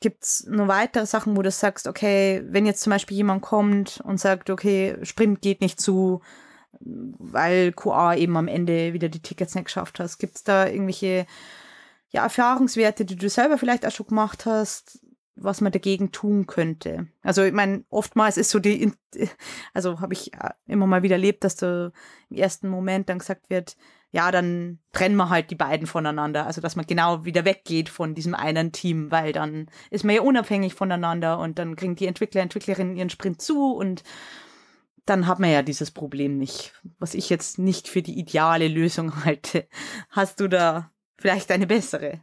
Gibt 0.01 0.23
es 0.23 0.47
noch 0.47 0.67
weitere 0.67 1.05
Sachen, 1.05 1.37
wo 1.37 1.41
du 1.41 1.51
sagst, 1.51 1.87
okay, 1.87 2.43
wenn 2.45 2.65
jetzt 2.65 2.81
zum 2.81 2.91
Beispiel 2.91 3.17
jemand 3.17 3.41
kommt 3.41 4.01
und 4.03 4.19
sagt, 4.19 4.49
okay, 4.49 4.97
Sprint 5.03 5.41
geht 5.41 5.61
nicht 5.61 5.79
zu, 5.79 6.21
weil 6.81 7.71
QA 7.71 8.15
eben 8.15 8.35
am 8.35 8.47
Ende 8.47 8.93
wieder 8.93 9.09
die 9.09 9.21
Tickets 9.21 9.55
nicht 9.55 9.65
geschafft 9.65 9.99
hast. 9.99 10.17
Gibt 10.17 10.35
es 10.35 10.43
da 10.43 10.67
irgendwelche 10.67 11.25
ja, 12.11 12.23
Erfahrungswerte, 12.23 13.05
die 13.05 13.15
du 13.15 13.29
selber 13.29 13.57
vielleicht 13.57 13.85
auch 13.85 13.91
schon 13.91 14.07
gemacht 14.07 14.45
hast, 14.45 14.99
was 15.41 15.62
man 15.62 15.71
dagegen 15.71 16.12
tun 16.12 16.47
könnte? 16.47 17.08
Also 17.21 17.43
ich 17.43 17.54
meine, 17.54 17.84
oftmals 17.89 18.38
ist 18.38 18.49
so 18.49 18.60
die, 18.60 18.91
also 19.73 19.99
habe 19.99 20.13
ich 20.13 20.32
immer 20.67 20.88
mal 20.88 21.04
wieder 21.04 21.15
erlebt, 21.15 21.43
dass 21.43 21.56
da 21.56 21.91
im 22.30 22.38
ersten 22.38 22.69
Moment 22.69 23.10
dann 23.10 23.19
gesagt 23.19 23.49
wird, 23.49 23.75
ja, 24.12 24.32
dann 24.32 24.80
trennen 24.91 25.15
wir 25.15 25.30
halt 25.30 25.52
die 25.52 25.56
beiden 25.56 25.88
voneinander. 25.88 26.45
Also 26.45 26.62
dass 26.62 26.75
man 26.75 26.86
genau 26.86 27.25
wieder 27.25 27.45
weggeht 27.45 27.89
von 27.89 28.15
diesem 28.15 28.34
einen 28.34 28.71
Team, 28.71 29.12
weil 29.12 29.34
dann 29.34 29.69
ist 29.91 30.04
man 30.04 30.15
ja 30.15 30.21
unabhängig 30.21 30.73
voneinander 30.73 31.39
und 31.39 31.60
dann 31.60 31.75
kriegen 31.75 31.95
die 31.95 32.08
Entwickler, 32.08 32.41
Entwicklerinnen 32.41 32.95
ihren 32.95 33.10
Sprint 33.10 33.41
zu 33.41 33.73
und 33.73 34.04
dann 35.06 35.28
hat 35.28 35.39
man 35.39 35.49
ja 35.49 35.63
dieses 35.63 35.91
Problem 35.91 36.38
nicht, 36.38 36.73
was 36.99 37.15
ich 37.15 37.30
jetzt 37.30 37.58
nicht 37.58 37.88
für 37.88 38.02
die 38.02 38.19
ideale 38.19 38.67
Lösung 38.67 39.25
halte. 39.25 39.67
Hast 40.10 40.39
du 40.39 40.47
da 40.47 40.91
vielleicht 41.17 41.52
eine 41.52 41.67
bessere? 41.67 42.21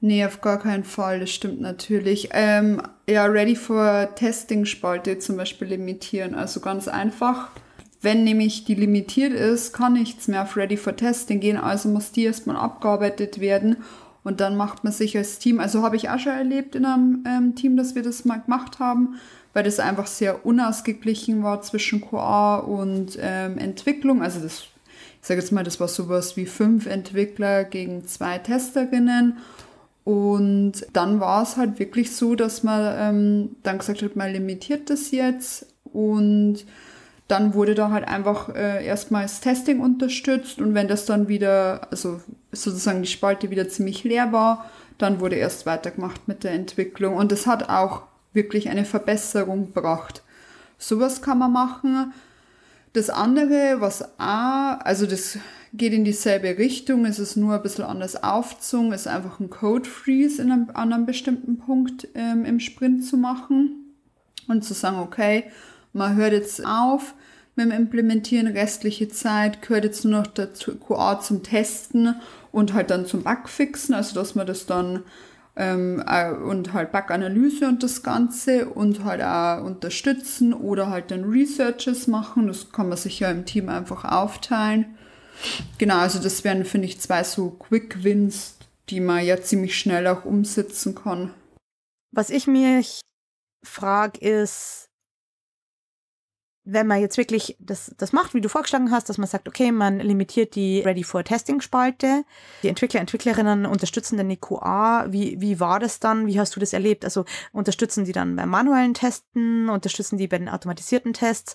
Nee, 0.00 0.24
auf 0.24 0.40
gar 0.40 0.58
keinen 0.58 0.84
Fall, 0.84 1.20
das 1.20 1.30
stimmt 1.30 1.60
natürlich. 1.60 2.28
Ähm, 2.32 2.82
ja, 3.08 3.24
Ready 3.24 3.56
for 3.56 4.14
Testing 4.14 4.66
Spalte 4.66 5.18
zum 5.18 5.36
Beispiel 5.36 5.68
limitieren, 5.68 6.34
also 6.34 6.60
ganz 6.60 6.88
einfach. 6.88 7.50
Wenn 8.02 8.22
nämlich 8.22 8.64
die 8.64 8.74
limitiert 8.74 9.32
ist, 9.32 9.72
kann 9.72 9.94
nichts 9.94 10.28
mehr 10.28 10.42
auf 10.42 10.56
Ready 10.58 10.76
for 10.76 10.94
Testing 10.94 11.40
gehen, 11.40 11.56
also 11.56 11.88
muss 11.88 12.12
die 12.12 12.24
erstmal 12.24 12.56
abgearbeitet 12.56 13.40
werden 13.40 13.78
und 14.24 14.40
dann 14.40 14.56
macht 14.56 14.84
man 14.84 14.92
sich 14.92 15.16
als 15.16 15.38
Team, 15.38 15.58
also 15.58 15.82
habe 15.82 15.96
ich 15.96 16.10
auch 16.10 16.18
schon 16.18 16.32
erlebt 16.32 16.74
in 16.74 16.84
einem 16.84 17.24
ähm, 17.26 17.54
Team, 17.54 17.76
dass 17.76 17.94
wir 17.94 18.02
das 18.02 18.24
mal 18.24 18.40
gemacht 18.40 18.78
haben, 18.80 19.14
weil 19.54 19.62
das 19.62 19.80
einfach 19.80 20.06
sehr 20.06 20.44
unausgeglichen 20.44 21.42
war 21.42 21.62
zwischen 21.62 22.00
QA 22.00 22.56
und 22.56 23.18
ähm, 23.20 23.56
Entwicklung. 23.56 24.22
Also 24.22 24.40
das, 24.40 24.64
sage 25.26 25.40
jetzt 25.40 25.52
mal, 25.52 25.64
das 25.64 25.80
war 25.80 25.88
sowas 25.88 26.36
wie 26.36 26.46
fünf 26.46 26.86
Entwickler 26.86 27.64
gegen 27.64 28.06
zwei 28.06 28.38
Testerinnen. 28.38 29.38
Und 30.04 30.86
dann 30.92 31.18
war 31.18 31.42
es 31.42 31.56
halt 31.56 31.78
wirklich 31.78 32.14
so, 32.14 32.34
dass 32.34 32.62
man 32.62 32.94
ähm, 32.98 33.56
dann 33.62 33.78
gesagt 33.78 34.02
hat, 34.02 34.16
man 34.16 34.32
limitiert 34.32 34.90
das 34.90 35.10
jetzt 35.12 35.66
und 35.94 36.66
dann 37.26 37.54
wurde 37.54 37.74
da 37.74 37.90
halt 37.90 38.06
einfach 38.06 38.54
äh, 38.54 38.84
erstmal 38.84 39.22
das 39.22 39.40
Testing 39.40 39.80
unterstützt 39.80 40.60
und 40.60 40.74
wenn 40.74 40.88
das 40.88 41.06
dann 41.06 41.26
wieder, 41.28 41.90
also 41.90 42.20
sozusagen 42.52 43.00
die 43.00 43.08
Spalte 43.08 43.48
wieder 43.48 43.66
ziemlich 43.70 44.04
leer 44.04 44.30
war, 44.30 44.70
dann 44.98 45.20
wurde 45.20 45.36
erst 45.36 45.64
weitergemacht 45.64 46.28
mit 46.28 46.44
der 46.44 46.52
Entwicklung 46.52 47.16
und 47.16 47.32
es 47.32 47.46
hat 47.46 47.70
auch 47.70 48.02
wirklich 48.34 48.68
eine 48.68 48.84
Verbesserung 48.84 49.72
gebracht. 49.72 50.22
Sowas 50.76 51.22
kann 51.22 51.38
man 51.38 51.52
machen. 51.52 52.12
Das 52.94 53.10
andere, 53.10 53.80
was 53.80 54.02
auch, 54.20 54.78
also 54.84 55.04
das 55.06 55.36
geht 55.72 55.92
in 55.92 56.04
dieselbe 56.04 56.56
Richtung, 56.58 57.04
es 57.04 57.18
ist 57.18 57.34
nur 57.36 57.54
ein 57.54 57.62
bisschen 57.62 57.84
anders 57.84 58.22
aufgezogen, 58.22 58.92
ist 58.92 59.08
einfach 59.08 59.40
ein 59.40 59.50
Code 59.50 59.90
Freeze 59.90 60.40
in 60.40 60.52
einem, 60.52 60.70
an 60.74 60.92
einem 60.92 61.04
bestimmten 61.04 61.58
Punkt 61.58 62.06
ähm, 62.14 62.44
im 62.44 62.60
Sprint 62.60 63.04
zu 63.04 63.16
machen 63.16 63.96
und 64.46 64.64
zu 64.64 64.74
sagen, 64.74 64.98
okay, 65.00 65.44
man 65.92 66.14
hört 66.14 66.32
jetzt 66.32 66.64
auf 66.64 67.14
mit 67.56 67.66
dem 67.66 67.72
Implementieren, 67.72 68.46
restliche 68.46 69.08
Zeit 69.08 69.60
gehört 69.60 69.84
jetzt 69.84 70.04
nur 70.04 70.20
noch 70.20 70.28
der 70.28 70.50
QA 70.86 71.18
zum 71.20 71.42
Testen 71.42 72.14
und 72.52 72.74
halt 72.74 72.90
dann 72.90 73.06
zum 73.06 73.24
Bugfixen, 73.24 73.92
also 73.92 74.14
dass 74.14 74.36
man 74.36 74.46
das 74.46 74.66
dann 74.66 75.02
ähm, 75.56 76.02
äh, 76.06 76.32
und 76.32 76.72
halt 76.72 76.92
Bug-Analyse 76.92 77.68
und 77.68 77.82
das 77.82 78.02
Ganze 78.02 78.68
und 78.68 79.04
halt 79.04 79.22
auch 79.22 79.64
unterstützen 79.64 80.52
oder 80.52 80.90
halt 80.90 81.10
dann 81.10 81.24
Researches 81.24 82.06
machen. 82.06 82.48
Das 82.48 82.72
kann 82.72 82.88
man 82.88 82.98
sich 82.98 83.20
ja 83.20 83.30
im 83.30 83.44
Team 83.44 83.68
einfach 83.68 84.04
aufteilen. 84.04 84.96
Genau, 85.78 85.98
also 85.98 86.20
das 86.20 86.44
wären, 86.44 86.64
finde 86.64 86.86
ich, 86.86 87.00
zwei 87.00 87.24
so 87.24 87.50
Quick 87.50 88.02
Wins, 88.02 88.56
die 88.88 89.00
man 89.00 89.24
ja 89.24 89.40
ziemlich 89.40 89.78
schnell 89.78 90.06
auch 90.06 90.24
umsetzen 90.24 90.94
kann. 90.94 91.30
Was 92.12 92.30
ich 92.30 92.46
mich 92.46 93.00
frage, 93.64 94.18
ist, 94.20 94.86
wenn 96.66 96.86
man 96.86 97.00
jetzt 97.00 97.18
wirklich 97.18 97.56
das, 97.60 97.94
das 97.98 98.12
macht, 98.12 98.32
wie 98.32 98.40
du 98.40 98.48
vorgeschlagen 98.48 98.90
hast, 98.90 99.08
dass 99.08 99.18
man 99.18 99.26
sagt, 99.26 99.48
okay, 99.48 99.70
man 99.70 99.98
limitiert 100.00 100.54
die 100.54 100.80
Ready 100.80 101.04
for 101.04 101.22
Testing 101.22 101.60
Spalte, 101.60 102.24
die 102.62 102.68
Entwickler, 102.68 103.00
Entwicklerinnen 103.00 103.66
unterstützen 103.66 104.16
den 104.16 104.40
QA. 104.40 105.06
Wie, 105.10 105.40
wie 105.40 105.60
war 105.60 105.78
das 105.78 106.00
dann? 106.00 106.26
Wie 106.26 106.40
hast 106.40 106.56
du 106.56 106.60
das 106.60 106.72
erlebt? 106.72 107.04
Also 107.04 107.26
unterstützen 107.52 108.06
die 108.06 108.12
dann 108.12 108.36
beim 108.36 108.48
manuellen 108.48 108.94
Testen, 108.94 109.68
unterstützen 109.68 110.16
die 110.16 110.26
bei 110.26 110.38
den 110.38 110.48
automatisierten 110.48 111.12
Tests? 111.12 111.54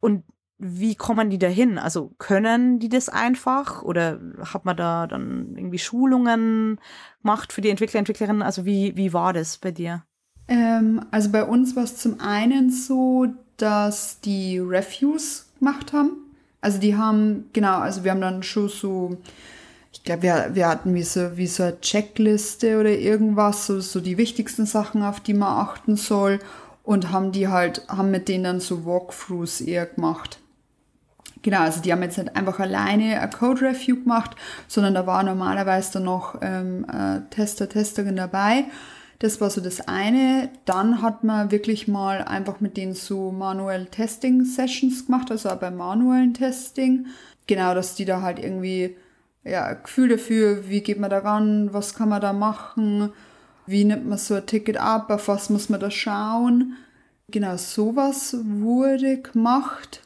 Und 0.00 0.24
wie 0.58 0.94
kommen 0.94 1.30
die 1.30 1.38
dahin? 1.38 1.78
Also 1.78 2.14
können 2.18 2.80
die 2.80 2.90
das 2.90 3.08
einfach 3.08 3.82
oder 3.82 4.20
hat 4.52 4.64
man 4.64 4.76
da 4.76 5.06
dann 5.06 5.54
irgendwie 5.56 5.78
Schulungen 5.78 6.80
gemacht 7.22 7.52
für 7.52 7.62
die 7.62 7.70
Entwickler, 7.70 8.00
Entwicklerinnen? 8.00 8.42
Also 8.42 8.66
wie, 8.66 8.94
wie 8.96 9.12
war 9.14 9.32
das 9.32 9.56
bei 9.56 9.70
dir? 9.70 10.04
Ähm, 10.48 11.00
also 11.10 11.30
bei 11.30 11.44
uns 11.44 11.76
war 11.76 11.84
es 11.84 11.96
zum 11.96 12.20
einen 12.20 12.70
so, 12.70 13.26
dass 13.58 14.20
die 14.20 14.58
Refuse 14.58 15.44
gemacht 15.58 15.92
haben. 15.92 16.12
Also 16.60 16.78
die 16.78 16.96
haben, 16.96 17.50
genau, 17.52 17.78
also 17.78 18.04
wir 18.04 18.10
haben 18.10 18.20
dann 18.20 18.42
schon 18.42 18.68
so, 18.68 19.16
ich 19.92 20.02
glaube, 20.02 20.22
wir, 20.22 20.50
wir 20.54 20.68
hatten 20.68 20.94
wie 20.94 21.02
so, 21.02 21.36
wie 21.36 21.46
so 21.46 21.62
eine 21.62 21.80
Checkliste 21.80 22.80
oder 22.80 22.90
irgendwas, 22.90 23.66
so, 23.66 23.80
so 23.80 24.00
die 24.00 24.18
wichtigsten 24.18 24.66
Sachen, 24.66 25.02
auf 25.02 25.20
die 25.20 25.34
man 25.34 25.58
achten 25.58 25.96
soll 25.96 26.40
und 26.82 27.12
haben 27.12 27.32
die 27.32 27.48
halt, 27.48 27.82
haben 27.88 28.10
mit 28.10 28.28
denen 28.28 28.44
dann 28.44 28.60
so 28.60 28.84
Walkthroughs 28.84 29.60
eher 29.60 29.86
gemacht. 29.86 30.40
Genau, 31.42 31.60
also 31.60 31.80
die 31.80 31.92
haben 31.92 32.02
jetzt 32.02 32.18
nicht 32.18 32.34
einfach 32.34 32.58
alleine 32.58 33.20
ein 33.20 33.30
Code 33.30 33.62
Review 33.62 33.96
gemacht, 33.96 34.32
sondern 34.66 34.94
da 34.94 35.06
war 35.06 35.22
normalerweise 35.22 35.92
dann 35.94 36.04
noch 36.04 36.36
ähm, 36.42 36.84
Tester, 37.30 37.68
Testerin 37.68 38.16
dabei 38.16 38.64
das 39.18 39.40
war 39.40 39.50
so 39.50 39.60
das 39.60 39.86
eine. 39.88 40.50
Dann 40.64 41.02
hat 41.02 41.24
man 41.24 41.50
wirklich 41.50 41.88
mal 41.88 42.22
einfach 42.22 42.60
mit 42.60 42.76
denen 42.76 42.94
so 42.94 43.32
manuell 43.32 43.86
Testing 43.86 44.44
Sessions 44.44 45.06
gemacht, 45.06 45.30
also 45.30 45.50
auch 45.50 45.56
beim 45.56 45.76
manuellen 45.76 46.34
Testing. 46.34 47.06
Genau, 47.46 47.74
dass 47.74 47.94
die 47.94 48.04
da 48.04 48.22
halt 48.22 48.38
irgendwie 48.38 48.96
ja, 49.44 49.72
Gefühl 49.72 50.08
dafür, 50.08 50.68
wie 50.68 50.82
geht 50.82 51.00
man 51.00 51.10
da 51.10 51.18
ran, 51.18 51.72
was 51.72 51.94
kann 51.94 52.10
man 52.10 52.20
da 52.20 52.32
machen, 52.32 53.12
wie 53.66 53.84
nimmt 53.84 54.06
man 54.06 54.18
so 54.18 54.34
ein 54.34 54.46
Ticket 54.46 54.76
ab, 54.76 55.10
auf 55.10 55.28
was 55.28 55.50
muss 55.50 55.68
man 55.68 55.80
da 55.80 55.90
schauen. 55.90 56.76
Genau, 57.30 57.56
sowas 57.56 58.36
wurde 58.42 59.20
gemacht. 59.20 60.02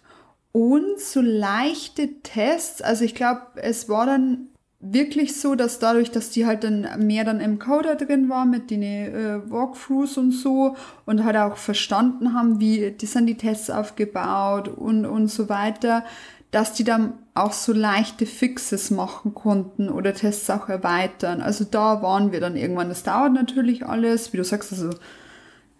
Und 0.53 1.01
so 1.01 1.21
leichte 1.21 2.21
Tests, 2.23 2.83
also 2.83 3.05
ich 3.05 3.15
glaube, 3.15 3.43
es 3.57 3.89
war 3.89 4.07
dann 4.07 4.49
wirklich 4.83 5.41
so, 5.41 5.55
dass 5.55 5.79
dadurch, 5.79 6.11
dass 6.11 6.31
die 6.31 6.45
halt 6.45 6.65
dann 6.65 6.89
mehr 6.99 7.25
dann 7.25 7.41
im 7.41 7.61
Coder 7.61 7.95
drin 7.95 8.29
war 8.29 8.45
mit 8.45 8.71
den 8.71 8.83
äh, 8.83 9.41
Walkthroughs 9.49 10.19
und 10.19 10.33
so 10.33 10.77
und 11.07 11.25
halt 11.25 11.37
auch 11.37 11.57
verstanden 11.57 12.35
haben, 12.35 12.59
wie 12.59 12.91
die 12.91 13.07
sind 13.07 13.27
die 13.27 13.37
Tests 13.37 13.71
aufgebaut 13.71 14.69
und, 14.69 15.07
und 15.07 15.29
so 15.29 15.49
weiter, 15.49 16.05
dass 16.51 16.75
die 16.75 16.83
dann 16.83 17.15
auch 17.33 17.53
so 17.53 17.73
leichte 17.73 18.27
Fixes 18.27 18.91
machen 18.91 19.35
konnten 19.35 19.89
oder 19.89 20.15
Tests 20.15 20.51
auch 20.51 20.69
erweitern. 20.69 21.41
Also 21.41 21.65
da 21.65 22.03
waren 22.03 22.33
wir 22.33 22.41
dann 22.41 22.57
irgendwann. 22.57 22.89
Das 22.89 23.05
dauert 23.05 23.33
natürlich 23.33 23.87
alles, 23.87 24.33
wie 24.33 24.37
du 24.37 24.45
sagst, 24.45 24.73
also 24.73 24.91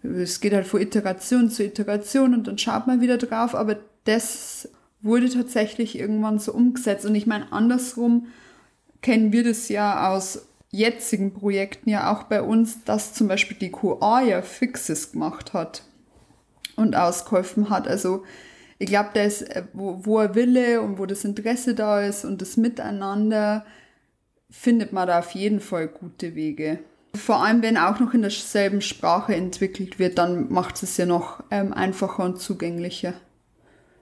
es 0.01 0.39
geht 0.39 0.53
halt 0.53 0.65
von 0.65 0.81
Iteration 0.81 1.49
zu 1.49 1.63
Iteration 1.63 2.33
und 2.33 2.47
dann 2.47 2.57
schaut 2.57 2.87
man 2.87 3.01
wieder 3.01 3.17
drauf, 3.17 3.53
aber 3.53 3.75
das 4.05 4.69
wurde 5.01 5.29
tatsächlich 5.29 5.99
irgendwann 5.99 6.39
so 6.39 6.53
umgesetzt. 6.53 7.05
Und 7.05 7.15
ich 7.15 7.27
meine, 7.27 7.51
andersrum 7.51 8.27
kennen 9.03 9.31
wir 9.31 9.43
das 9.43 9.69
ja 9.69 10.09
aus 10.09 10.47
jetzigen 10.71 11.35
Projekten 11.35 11.89
ja 11.89 12.11
auch 12.11 12.23
bei 12.23 12.41
uns, 12.41 12.83
dass 12.83 13.13
zum 13.13 13.27
Beispiel 13.27 13.57
die 13.57 13.71
QA 13.71 14.21
ja 14.23 14.41
Fixes 14.41 15.11
gemacht 15.11 15.53
hat 15.53 15.83
und 16.75 16.95
ausgeholfen 16.95 17.69
hat. 17.69 17.87
Also 17.87 18.23
ich 18.79 18.87
glaube, 18.87 19.09
wo, 19.73 20.03
wo 20.03 20.19
er 20.19 20.33
Wille 20.33 20.81
und 20.81 20.97
wo 20.97 21.05
das 21.05 21.23
Interesse 21.23 21.75
da 21.75 22.01
ist 22.01 22.25
und 22.25 22.41
das 22.41 22.57
Miteinander, 22.57 23.65
findet 24.49 24.93
man 24.93 25.07
da 25.07 25.19
auf 25.19 25.31
jeden 25.31 25.59
Fall 25.59 25.87
gute 25.87 26.35
Wege. 26.35 26.79
Vor 27.15 27.43
allem, 27.43 27.61
wenn 27.61 27.77
auch 27.77 27.99
noch 27.99 28.13
in 28.13 28.21
derselben 28.21 28.81
Sprache 28.81 29.35
entwickelt 29.35 29.99
wird, 29.99 30.17
dann 30.17 30.51
macht 30.51 30.81
es 30.81 30.97
ja 30.97 31.05
noch 31.05 31.43
ähm, 31.51 31.71
einfacher 31.71 32.23
und 32.23 32.39
zugänglicher. 32.39 33.13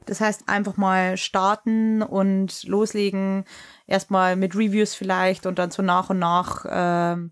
Das 0.06 0.20
heißt, 0.20 0.50
einfach 0.50 0.78
mal 0.78 1.16
starten 1.18 2.02
und 2.02 2.64
loslegen, 2.64 3.46
erstmal 3.86 4.36
mit 4.36 4.56
Reviews 4.56 4.96
vielleicht 4.96 5.46
und 5.46 5.60
dann 5.60 5.72
so 5.72 5.84
nach 5.84 6.10
und 6.10 6.20
nach 6.20 6.66
ähm, 6.68 7.32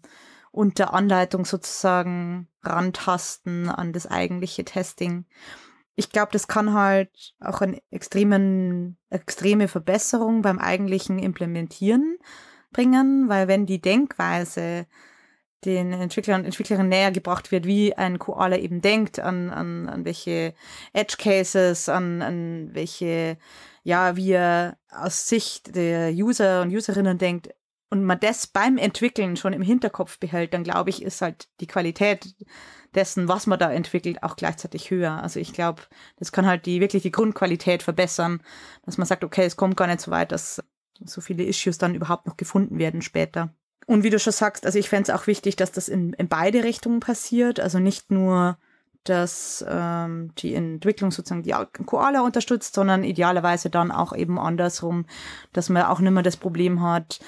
unter 0.51 0.93
Anleitung 0.93 1.45
sozusagen 1.45 2.47
rantasten 2.63 3.69
an 3.69 3.93
das 3.93 4.07
eigentliche 4.07 4.65
Testing. 4.65 5.25
Ich 5.95 6.11
glaube, 6.11 6.31
das 6.31 6.47
kann 6.47 6.73
halt 6.73 7.33
auch 7.39 7.61
eine 7.61 7.81
extremen, 7.91 8.97
extreme 9.09 9.67
Verbesserung 9.67 10.41
beim 10.41 10.59
eigentlichen 10.59 11.19
Implementieren 11.19 12.17
bringen, 12.71 13.27
weil 13.29 13.47
wenn 13.47 13.65
die 13.65 13.81
Denkweise 13.81 14.85
den 15.65 15.93
Entwicklern 15.93 16.41
und 16.41 16.45
Entwicklerinnen 16.45 16.89
näher 16.89 17.11
gebracht 17.11 17.51
wird, 17.51 17.65
wie 17.65 17.93
ein 17.95 18.19
Koala 18.19 18.57
eben 18.57 18.81
denkt, 18.81 19.19
an, 19.19 19.49
an, 19.49 19.89
an 19.89 20.05
welche 20.05 20.53
Edge 20.93 21.15
Cases, 21.17 21.89
an, 21.89 22.21
an 22.21 22.69
welche, 22.73 23.37
ja, 23.83 24.15
wie 24.15 24.31
er 24.31 24.77
aus 24.89 25.27
Sicht 25.27 25.75
der 25.75 26.11
User 26.11 26.61
und 26.61 26.73
Userinnen 26.73 27.17
denkt 27.17 27.49
und 27.89 28.03
man 28.03 28.19
das 28.19 28.47
beim 28.47 28.77
Entwickeln 28.77 29.35
schon 29.35 29.53
im 29.53 29.61
Hinterkopf 29.61 30.19
behält, 30.19 30.53
dann 30.53 30.63
glaube 30.63 30.91
ich, 30.91 31.01
ist 31.01 31.21
halt 31.21 31.49
die 31.59 31.67
Qualität 31.67 32.35
dessen, 32.95 33.27
was 33.27 33.47
man 33.47 33.59
da 33.59 33.71
entwickelt, 33.71 34.23
auch 34.23 34.35
gleichzeitig 34.35 34.91
höher. 34.91 35.21
Also 35.21 35.39
ich 35.39 35.53
glaube, 35.53 35.83
das 36.17 36.31
kann 36.31 36.45
halt 36.45 36.65
die 36.65 36.81
wirklich 36.81 37.03
die 37.03 37.11
Grundqualität 37.11 37.83
verbessern, 37.83 38.41
dass 38.85 38.97
man 38.97 39.07
sagt, 39.07 39.23
okay, 39.23 39.45
es 39.45 39.57
kommt 39.57 39.77
gar 39.77 39.87
nicht 39.87 40.01
so 40.01 40.11
weit, 40.11 40.31
dass 40.31 40.63
so 41.05 41.21
viele 41.21 41.43
Issues 41.43 41.77
dann 41.77 41.95
überhaupt 41.95 42.27
noch 42.27 42.37
gefunden 42.37 42.77
werden 42.79 43.01
später. 43.01 43.53
Und 43.89 44.03
wie 44.03 44.11
du 44.11 44.19
schon 44.19 44.33
sagst, 44.33 44.67
also 44.67 44.77
ich 44.77 44.87
fände 44.87 45.11
es 45.11 45.19
auch 45.19 45.25
wichtig, 45.25 45.55
dass 45.55 45.71
das 45.71 45.87
in, 45.87 46.13
in 46.13 46.27
beide 46.27 46.63
Richtungen 46.63 46.99
passiert. 46.99 47.59
Also 47.59 47.79
nicht 47.79 48.11
nur, 48.11 48.59
dass 49.03 49.65
ähm, 49.67 50.31
die 50.37 50.53
Entwicklung 50.53 51.09
sozusagen 51.09 51.41
die 51.41 51.55
Koala 51.87 52.21
unterstützt, 52.21 52.75
sondern 52.75 53.03
idealerweise 53.03 53.71
dann 53.71 53.91
auch 53.91 54.15
eben 54.15 54.37
andersrum, 54.37 55.07
dass 55.53 55.69
man 55.69 55.81
auch 55.85 56.01
nicht 56.01 56.11
mehr 56.11 56.21
das 56.21 56.37
Problem 56.37 56.83
hat, 56.83 57.19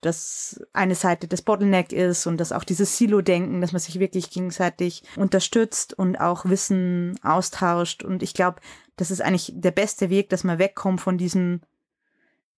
dass 0.00 0.60
eine 0.72 0.94
Seite 0.94 1.26
das 1.26 1.42
Bottleneck 1.42 1.92
ist 1.92 2.28
und 2.28 2.38
dass 2.38 2.52
auch 2.52 2.62
dieses 2.62 2.96
Silo-Denken, 2.96 3.60
dass 3.60 3.72
man 3.72 3.80
sich 3.80 3.98
wirklich 3.98 4.30
gegenseitig 4.30 5.02
unterstützt 5.16 5.98
und 5.98 6.20
auch 6.20 6.44
Wissen 6.44 7.18
austauscht. 7.24 8.04
Und 8.04 8.22
ich 8.22 8.34
glaube, 8.34 8.60
das 8.94 9.10
ist 9.10 9.20
eigentlich 9.20 9.52
der 9.52 9.72
beste 9.72 10.10
Weg, 10.10 10.28
dass 10.28 10.44
man 10.44 10.60
wegkommt 10.60 11.00
von 11.00 11.18
diesem, 11.18 11.60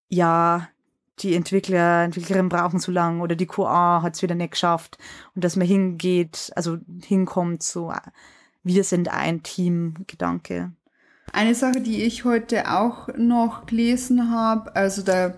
ja, 0.09 0.67
die 1.23 1.35
Entwickler, 1.35 2.03
Entwicklerinnen 2.03 2.49
brauchen 2.49 2.79
zu 2.79 2.91
lang 2.91 3.21
oder 3.21 3.35
die 3.35 3.45
QA 3.45 4.01
hat 4.01 4.15
es 4.15 4.21
wieder 4.21 4.35
nicht 4.35 4.51
geschafft 4.51 4.97
und 5.35 5.43
dass 5.43 5.55
man 5.55 5.67
hingeht, 5.67 6.51
also 6.55 6.77
hinkommt 7.03 7.63
so, 7.63 7.93
wir 8.63 8.83
sind 8.83 9.09
ein 9.09 9.43
Team 9.43 9.95
Gedanke. 10.07 10.71
Eine 11.33 11.55
Sache, 11.55 11.81
die 11.81 12.03
ich 12.03 12.25
heute 12.25 12.71
auch 12.71 13.07
noch 13.15 13.65
gelesen 13.65 14.31
habe, 14.31 14.75
also 14.75 15.01
da, 15.01 15.33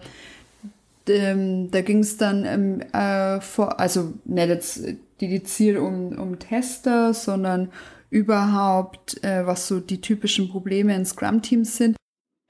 ähm, 1.07 1.69
da 1.69 1.81
ging 1.81 1.99
es 1.99 2.17
dann 2.17 2.45
ähm, 2.45 2.81
äh, 2.93 3.41
vor, 3.41 3.79
also 3.79 4.13
nicht 4.25 4.47
jetzt 4.47 4.81
dediziert 5.21 5.77
um, 5.79 6.17
um 6.17 6.39
Tester, 6.39 7.13
sondern 7.13 7.69
überhaupt, 8.09 9.23
äh, 9.23 9.45
was 9.45 9.67
so 9.67 9.79
die 9.79 10.01
typischen 10.01 10.49
Probleme 10.49 10.95
in 10.95 11.05
Scrum-Teams 11.05 11.77
sind. 11.77 11.95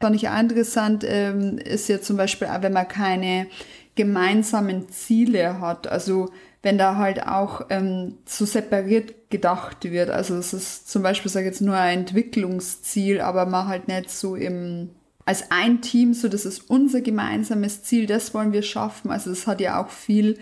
Auch 0.04 0.40
interessant, 0.40 1.04
ähm, 1.08 1.58
ist 1.58 1.90
ja 1.90 2.02
zum 2.02 2.18
Beispiel 2.18 2.48
auch, 2.48 2.62
wenn 2.62 2.74
man 2.74 2.88
keine 2.88 3.48
gemeinsamen 3.96 4.90
Ziele 4.90 5.60
hat. 5.60 5.88
Also 5.88 6.30
wenn 6.64 6.78
da 6.78 6.96
halt 6.96 7.28
auch 7.28 7.66
ähm, 7.70 8.16
so 8.26 8.46
separiert 8.46 9.30
gedacht 9.30 9.84
wird. 9.84 10.10
Also 10.10 10.36
es 10.36 10.54
ist 10.54 10.90
zum 10.90 11.04
Beispiel, 11.04 11.30
sage 11.30 11.46
ich 11.46 11.52
jetzt 11.52 11.62
nur 11.62 11.76
ein 11.76 12.00
Entwicklungsziel, 12.00 13.20
aber 13.20 13.46
man 13.46 13.68
halt 13.68 13.88
nicht 13.88 14.10
so 14.10 14.36
im 14.36 14.90
als 15.26 15.52
ein 15.52 15.82
Team, 15.82 16.14
so 16.14 16.28
das 16.28 16.46
ist 16.46 16.70
unser 16.70 17.02
gemeinsames 17.02 17.84
Ziel, 17.84 18.08
das 18.08 18.34
wollen 18.34 18.52
wir 18.52 18.62
schaffen. 18.62 19.10
Also 19.10 19.30
das 19.30 19.48
hat 19.48 19.62
ja 19.62 19.82
auch 19.82 19.90
viel, 19.90 20.38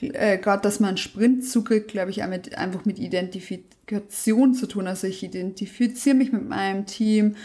äh, 0.00 0.38
gerade 0.38 0.62
dass 0.62 0.80
man 0.80 0.88
einen 0.88 0.96
Sprint 0.96 1.44
zukriegt, 1.44 1.88
glaube 1.88 2.10
ich, 2.10 2.22
auch 2.24 2.28
mit, 2.28 2.58
einfach 2.58 2.84
mit 2.84 2.98
Identifikation 2.98 4.54
zu 4.54 4.66
tun. 4.66 4.88
Also 4.88 5.06
ich 5.06 5.22
identifiziere 5.22 6.16
mich 6.16 6.32
mit 6.32 6.48
meinem 6.48 6.86
Team, 6.86 7.36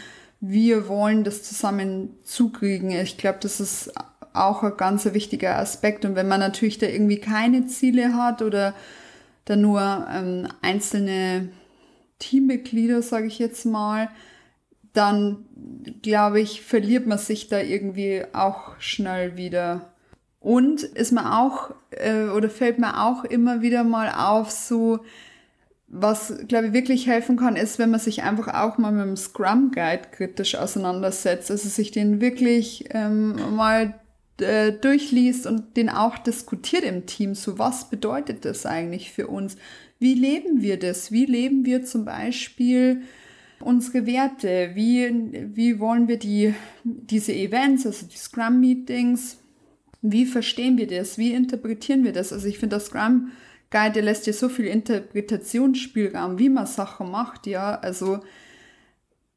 wir 0.46 0.88
wollen 0.88 1.24
das 1.24 1.42
zusammen 1.42 2.16
zukriegen. 2.22 2.90
Ich 2.90 3.16
glaube, 3.16 3.38
das 3.40 3.60
ist 3.60 3.92
auch 4.34 4.62
ein 4.62 4.76
ganz 4.76 5.06
wichtiger 5.06 5.58
Aspekt. 5.58 6.04
Und 6.04 6.16
wenn 6.16 6.28
man 6.28 6.40
natürlich 6.40 6.78
da 6.78 6.86
irgendwie 6.86 7.18
keine 7.18 7.66
Ziele 7.66 8.14
hat 8.14 8.42
oder 8.42 8.74
da 9.46 9.56
nur 9.56 10.06
ähm, 10.12 10.48
einzelne 10.60 11.48
Teammitglieder, 12.18 13.00
sage 13.00 13.26
ich 13.26 13.38
jetzt 13.38 13.64
mal, 13.64 14.10
dann 14.92 15.46
glaube 16.02 16.40
ich, 16.40 16.62
verliert 16.62 17.06
man 17.06 17.18
sich 17.18 17.48
da 17.48 17.60
irgendwie 17.60 18.22
auch 18.32 18.78
schnell 18.78 19.36
wieder. 19.36 19.92
Und 20.40 20.82
ist 20.82 21.12
man 21.12 21.26
auch, 21.26 21.70
äh, 21.90 22.24
oder 22.24 22.50
fällt 22.50 22.78
mir 22.78 23.02
auch 23.02 23.24
immer 23.24 23.62
wieder 23.62 23.82
mal 23.82 24.12
auf, 24.14 24.50
so, 24.50 25.00
was, 25.86 26.34
glaube 26.48 26.68
ich, 26.68 26.72
wirklich 26.72 27.06
helfen 27.06 27.36
kann, 27.36 27.56
ist, 27.56 27.78
wenn 27.78 27.90
man 27.90 28.00
sich 28.00 28.22
einfach 28.22 28.48
auch 28.48 28.78
mal 28.78 28.92
mit 28.92 29.06
dem 29.06 29.16
Scrum 29.16 29.70
Guide 29.70 30.08
kritisch 30.10 30.54
auseinandersetzt, 30.56 31.50
also 31.50 31.68
sich 31.68 31.90
den 31.90 32.20
wirklich 32.20 32.86
ähm, 32.90 33.36
mal 33.54 33.94
äh, 34.40 34.72
durchliest 34.72 35.46
und 35.46 35.76
den 35.76 35.88
auch 35.88 36.18
diskutiert 36.18 36.84
im 36.84 37.06
Team. 37.06 37.34
So, 37.34 37.58
was 37.58 37.90
bedeutet 37.90 38.44
das 38.44 38.66
eigentlich 38.66 39.12
für 39.12 39.28
uns? 39.28 39.56
Wie 39.98 40.14
leben 40.14 40.62
wir 40.62 40.78
das? 40.78 41.12
Wie 41.12 41.26
leben 41.26 41.64
wir 41.64 41.84
zum 41.84 42.04
Beispiel 42.04 43.02
unsere 43.60 44.06
Werte? 44.06 44.70
Wie, 44.74 45.54
wie 45.54 45.78
wollen 45.78 46.08
wir 46.08 46.18
die, 46.18 46.54
diese 46.82 47.32
Events, 47.32 47.86
also 47.86 48.06
die 48.06 48.16
Scrum 48.16 48.58
Meetings, 48.58 49.38
wie 50.02 50.26
verstehen 50.26 50.76
wir 50.76 50.86
das? 50.86 51.16
Wie 51.16 51.32
interpretieren 51.32 52.04
wir 52.04 52.12
das? 52.12 52.32
Also 52.32 52.46
ich 52.46 52.58
finde, 52.58 52.76
das 52.76 52.86
Scrum 52.86 53.30
Guide, 53.74 53.94
der 53.94 54.04
lässt 54.04 54.26
dir 54.26 54.32
so 54.32 54.48
viel 54.48 54.66
Interpretationsspielraum, 54.66 56.38
wie 56.38 56.48
man 56.48 56.66
Sachen 56.66 57.10
macht, 57.10 57.48
ja. 57.48 57.74
Also, 57.74 58.20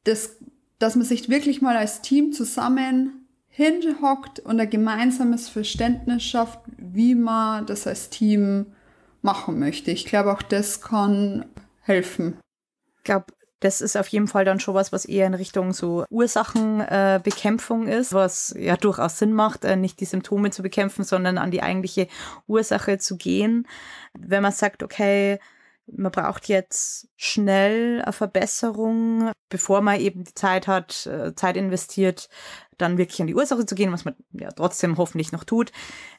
das, 0.04 0.36
dass 0.78 0.94
man 0.94 1.04
sich 1.04 1.28
wirklich 1.28 1.60
mal 1.60 1.76
als 1.76 2.02
Team 2.02 2.32
zusammen 2.32 3.26
hinhockt 3.48 4.38
und 4.38 4.60
ein 4.60 4.70
gemeinsames 4.70 5.48
Verständnis 5.48 6.22
schafft, 6.22 6.60
wie 6.76 7.16
man 7.16 7.66
das 7.66 7.88
als 7.88 8.10
Team 8.10 8.66
machen 9.22 9.58
möchte. 9.58 9.90
Ich 9.90 10.06
glaube, 10.06 10.32
auch 10.32 10.42
das 10.42 10.80
kann 10.82 11.46
helfen. 11.80 12.36
Ich 12.98 13.02
glaube, 13.02 13.26
das 13.60 13.80
ist 13.80 13.96
auf 13.96 14.08
jeden 14.08 14.28
Fall 14.28 14.44
dann 14.44 14.60
schon 14.60 14.74
was, 14.74 14.92
was 14.92 15.04
eher 15.04 15.26
in 15.26 15.34
Richtung 15.34 15.72
so 15.72 16.04
Ursachenbekämpfung 16.10 17.88
äh, 17.88 17.98
ist, 17.98 18.12
was 18.12 18.54
ja 18.56 18.76
durchaus 18.76 19.18
Sinn 19.18 19.32
macht, 19.32 19.64
äh, 19.64 19.76
nicht 19.76 20.00
die 20.00 20.04
Symptome 20.04 20.50
zu 20.50 20.62
bekämpfen, 20.62 21.04
sondern 21.04 21.38
an 21.38 21.50
die 21.50 21.62
eigentliche 21.62 22.06
Ursache 22.46 22.98
zu 22.98 23.16
gehen. 23.16 23.66
Wenn 24.16 24.42
man 24.42 24.52
sagt, 24.52 24.82
okay, 24.82 25.38
man 25.90 26.12
braucht 26.12 26.48
jetzt 26.48 27.08
schnell 27.16 28.02
eine 28.02 28.12
Verbesserung, 28.12 29.32
bevor 29.48 29.80
man 29.80 30.00
eben 30.00 30.24
die 30.24 30.34
Zeit 30.34 30.68
hat, 30.68 31.06
äh, 31.06 31.34
Zeit 31.34 31.56
investiert, 31.56 32.28
dann 32.76 32.98
wirklich 32.98 33.20
an 33.20 33.26
die 33.26 33.34
Ursache 33.34 33.66
zu 33.66 33.74
gehen, 33.74 33.92
was 33.92 34.04
man 34.04 34.14
ja 34.32 34.50
trotzdem 34.52 34.98
hoffentlich 34.98 35.32
noch 35.32 35.44
tut, 35.44 35.72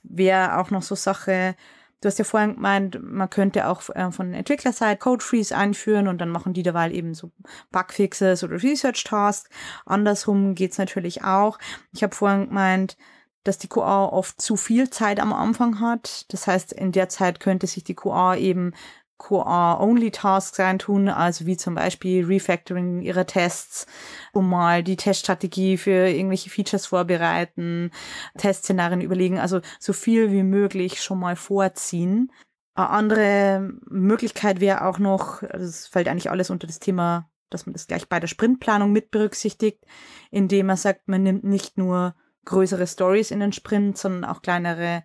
wäre 0.04 0.58
auch 0.58 0.71
noch 0.71 0.82
so 0.82 0.95
Sache, 0.95 1.56
Du 2.02 2.08
hast 2.08 2.18
ja 2.18 2.24
vorhin 2.24 2.56
gemeint, 2.56 3.00
man 3.02 3.30
könnte 3.30 3.68
auch 3.68 3.90
äh, 3.90 4.12
von 4.12 4.34
Entwicklerseite 4.34 5.00
Code 5.00 5.24
Freeze 5.24 5.56
einführen 5.56 6.08
und 6.08 6.20
dann 6.20 6.30
machen 6.30 6.54
die 6.54 6.64
derweil 6.64 6.94
eben 6.94 7.14
so 7.14 7.32
Bugfixes 7.72 8.44
oder 8.44 8.62
Research 8.64 9.04
Tasks. 9.04 9.50
Andersrum 9.86 10.56
geht's 10.56 10.78
natürlich 10.78 11.24
auch. 11.24 11.60
Ich 11.92 12.02
habe 12.02 12.16
vorhin 12.16 12.48
gemeint, 12.48 12.98
dass 13.44 13.58
die 13.58 13.68
QA 13.68 14.06
oft 14.06 14.42
zu 14.42 14.56
viel 14.56 14.90
Zeit 14.90 15.20
am 15.20 15.34
Anfang 15.34 15.80
hat. 15.80 16.32
Das 16.32 16.48
heißt, 16.48 16.74
in 16.74 16.92
der 16.92 17.10
Zeit 17.10 17.40
könnte 17.40 17.68
sich 17.68 17.84
die 17.84 17.96
QA 17.96 18.36
eben 18.36 18.74
QA-Only-Tasks 19.19 20.60
reintun, 20.60 21.10
also 21.10 21.45
wie 21.45 21.58
zum 21.58 21.75
Beispiel 21.75 22.25
Refactoring 22.25 23.01
ihrer 23.01 23.27
Tests, 23.27 23.86
um 24.34 24.49
mal 24.49 24.84
die 24.84 24.95
Teststrategie 24.95 25.77
für 25.77 26.08
irgendwelche 26.10 26.49
Features 26.49 26.88
vorbereiten, 26.88 27.91
Testszenarien 28.38 29.01
überlegen, 29.01 29.38
also 29.38 29.62
so 29.79 29.93
viel 29.93 30.32
wie 30.32 30.43
möglich 30.43 31.03
schon 31.03 31.19
mal 31.19 31.36
vorziehen. 31.36 32.32
Eine 32.73 32.89
andere 32.89 33.73
Möglichkeit 33.88 34.60
wäre 34.60 34.86
auch 34.86 34.97
noch, 34.97 35.43
es 35.43 35.86
fällt 35.86 36.08
eigentlich 36.08 36.32
alles 36.32 36.49
unter 36.49 36.65
das 36.65 36.79
Thema 36.79 37.29
dass 37.49 37.65
man 37.65 37.73
das 37.73 37.88
gleich 37.88 38.08
bei 38.08 38.19
der 38.19 38.27
Sprintplanung 38.27 38.91
mit 38.91 39.12
berücksichtigt, 39.12 39.84
indem 40.32 40.67
man 40.67 40.77
sagt, 40.77 41.08
man 41.08 41.23
nimmt 41.23 41.43
nicht 41.43 41.77
nur 41.77 42.15
größere 42.45 42.88
Stories 42.88 43.32
in 43.32 43.39
den 43.39 43.53
Sprint, 43.53 43.97
sondern 43.97 44.25
auch 44.25 44.41
kleinere, 44.41 45.03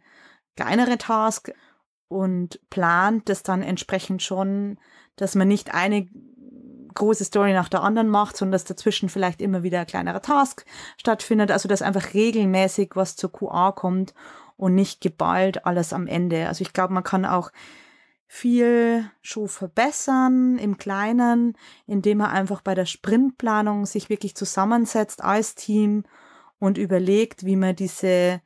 kleinere 0.56 0.98
Tasks 0.98 1.52
und 2.08 2.60
plant 2.70 3.28
das 3.28 3.42
dann 3.42 3.62
entsprechend 3.62 4.22
schon, 4.22 4.78
dass 5.16 5.34
man 5.34 5.48
nicht 5.48 5.74
eine 5.74 6.08
große 6.94 7.24
Story 7.24 7.52
nach 7.52 7.68
der 7.68 7.82
anderen 7.82 8.08
macht, 8.08 8.36
sondern 8.36 8.52
dass 8.52 8.64
dazwischen 8.64 9.08
vielleicht 9.08 9.42
immer 9.42 9.62
wieder 9.62 9.80
ein 9.80 9.86
kleinerer 9.86 10.22
Task 10.22 10.64
stattfindet. 10.96 11.50
Also 11.50 11.68
dass 11.68 11.82
einfach 11.82 12.14
regelmäßig 12.14 12.92
was 12.94 13.16
zur 13.16 13.32
QA 13.32 13.72
kommt 13.72 14.14
und 14.56 14.74
nicht 14.74 15.00
geballt 15.00 15.66
alles 15.66 15.92
am 15.92 16.06
Ende. 16.06 16.46
Also 16.46 16.62
ich 16.62 16.72
glaube, 16.72 16.94
man 16.94 17.02
kann 17.04 17.24
auch 17.24 17.50
viel 18.26 19.10
schon 19.22 19.48
verbessern 19.48 20.58
im 20.58 20.78
Kleinen, 20.78 21.56
indem 21.86 22.18
man 22.18 22.30
einfach 22.30 22.62
bei 22.62 22.74
der 22.74 22.86
Sprintplanung 22.86 23.86
sich 23.86 24.08
wirklich 24.08 24.34
zusammensetzt 24.34 25.22
als 25.22 25.54
Team 25.54 26.04
und 26.58 26.78
überlegt, 26.78 27.44
wie 27.44 27.56
man 27.56 27.76
diese 27.76 28.40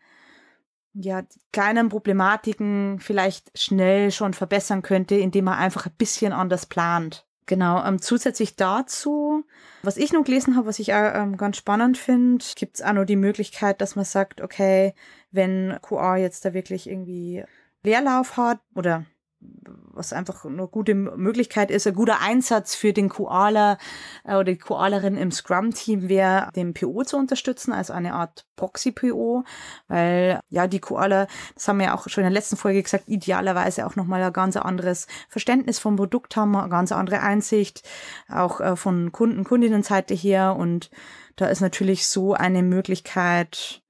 ja, 0.94 1.22
kleinen 1.53 1.88
Problematiken 1.88 2.98
vielleicht 3.01 3.57
schnell 3.59 4.11
schon 4.11 4.35
verbessern 4.35 4.83
könnte, 4.83 5.14
indem 5.14 5.46
man 5.46 5.59
einfach 5.59 5.87
ein 5.87 5.94
bisschen 5.96 6.33
anders 6.33 6.66
plant. 6.66 7.24
Genau, 7.46 7.83
ähm, 7.83 8.01
zusätzlich 8.03 8.57
dazu, 8.57 9.42
was 9.83 9.96
ich 9.96 10.12
noch 10.12 10.22
gelesen 10.22 10.55
habe, 10.55 10.66
was 10.66 10.79
ich 10.79 10.90
ähm, 10.90 11.38
ganz 11.38 11.57
spannend 11.57 11.96
finde, 11.96 12.44
gibt 12.57 12.77
es 12.77 12.83
auch 12.83 12.92
noch 12.92 13.07
die 13.07 13.16
Möglichkeit, 13.16 13.81
dass 13.81 13.96
man 13.96 14.05
sagt, 14.05 14.42
okay, 14.42 14.92
wenn 15.31 15.79
QA 15.81 16.18
jetzt 16.18 16.44
da 16.44 16.53
wirklich 16.53 16.88
irgendwie 16.88 17.44
Leerlauf 17.83 18.37
hat 18.37 18.61
oder 18.74 19.07
was 19.40 20.12
einfach 20.12 20.44
eine 20.44 20.66
gute 20.66 20.94
Möglichkeit 20.94 21.70
ist, 21.70 21.87
ein 21.87 21.94
guter 21.94 22.20
Einsatz 22.20 22.74
für 22.74 22.92
den 22.92 23.09
Koala 23.09 23.79
äh, 24.24 24.35
oder 24.35 24.44
die 24.44 24.59
Koalerin 24.59 25.16
im 25.16 25.31
Scrum-Team 25.31 26.09
wäre, 26.09 26.51
den 26.55 26.74
PO 26.74 27.05
zu 27.05 27.16
unterstützen, 27.16 27.72
also 27.72 27.92
eine 27.92 28.14
Art 28.14 28.46
Proxy-PO, 28.57 29.44
weil 29.88 30.40
ja 30.48 30.66
die 30.66 30.81
Koala, 30.81 31.27
das 31.55 31.68
haben 31.68 31.79
wir 31.79 31.87
ja 31.87 31.94
auch 31.94 32.09
schon 32.09 32.22
in 32.22 32.31
der 32.31 32.38
letzten 32.38 32.57
Folge 32.57 32.83
gesagt, 32.83 33.09
idealerweise 33.09 33.87
auch 33.87 33.96
nochmal 33.96 34.22
ein 34.22 34.33
ganz 34.33 34.57
anderes 34.57 35.07
Verständnis 35.29 35.79
vom 35.79 35.96
Produkt 35.96 36.37
haben, 36.37 36.57
eine 36.57 36.68
ganz 36.68 36.92
andere 36.92 37.20
Einsicht, 37.20 37.88
auch 38.29 38.61
äh, 38.61 38.77
von 38.77 39.12
Kunden, 39.12 39.44
Kundinnenseite 39.44 40.14
her. 40.14 40.57
Und 40.57 40.90
da 41.37 41.46
ist 41.46 41.61
natürlich 41.61 42.07
so 42.07 42.35
eine 42.35 42.62
Möglichkeit, 42.62 43.83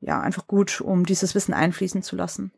ja, 0.00 0.20
einfach 0.20 0.46
gut, 0.46 0.80
um 0.80 1.06
dieses 1.06 1.34
Wissen 1.34 1.54
einfließen 1.54 2.02
zu 2.02 2.16
lassen. 2.16 2.52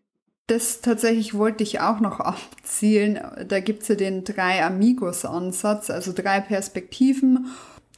Das 0.48 0.80
tatsächlich 0.80 1.34
wollte 1.34 1.62
ich 1.62 1.80
auch 1.80 2.00
noch 2.00 2.20
abzielen. 2.20 3.20
Da 3.46 3.60
gibt 3.60 3.82
es 3.82 3.88
ja 3.88 3.94
den 3.94 4.24
drei 4.24 4.64
Amigos-Ansatz, 4.64 5.90
also 5.90 6.12
drei 6.12 6.40
Perspektiven. 6.40 7.46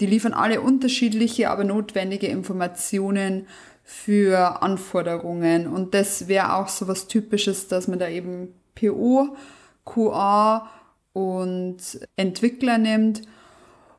Die 0.01 0.07
liefern 0.07 0.35
alle 0.35 0.61
unterschiedliche, 0.61 1.51
aber 1.51 1.65
notwendige 1.65 2.27
Informationen 2.27 3.47
für 3.85 4.63
Anforderungen. 4.63 5.67
Und 5.67 5.95
das 5.95 6.29
wäre 6.29 6.55
auch 6.55 6.69
so 6.69 6.89
was 6.89 7.07
Typisches, 7.07 7.69
dass 7.69 7.89
man 7.89 7.99
da 7.99 8.09
eben 8.09 8.55
PO, 8.75 9.37
QA 9.85 10.69
und 11.13 11.79
Entwickler 12.17 12.79
nimmt 12.79 13.23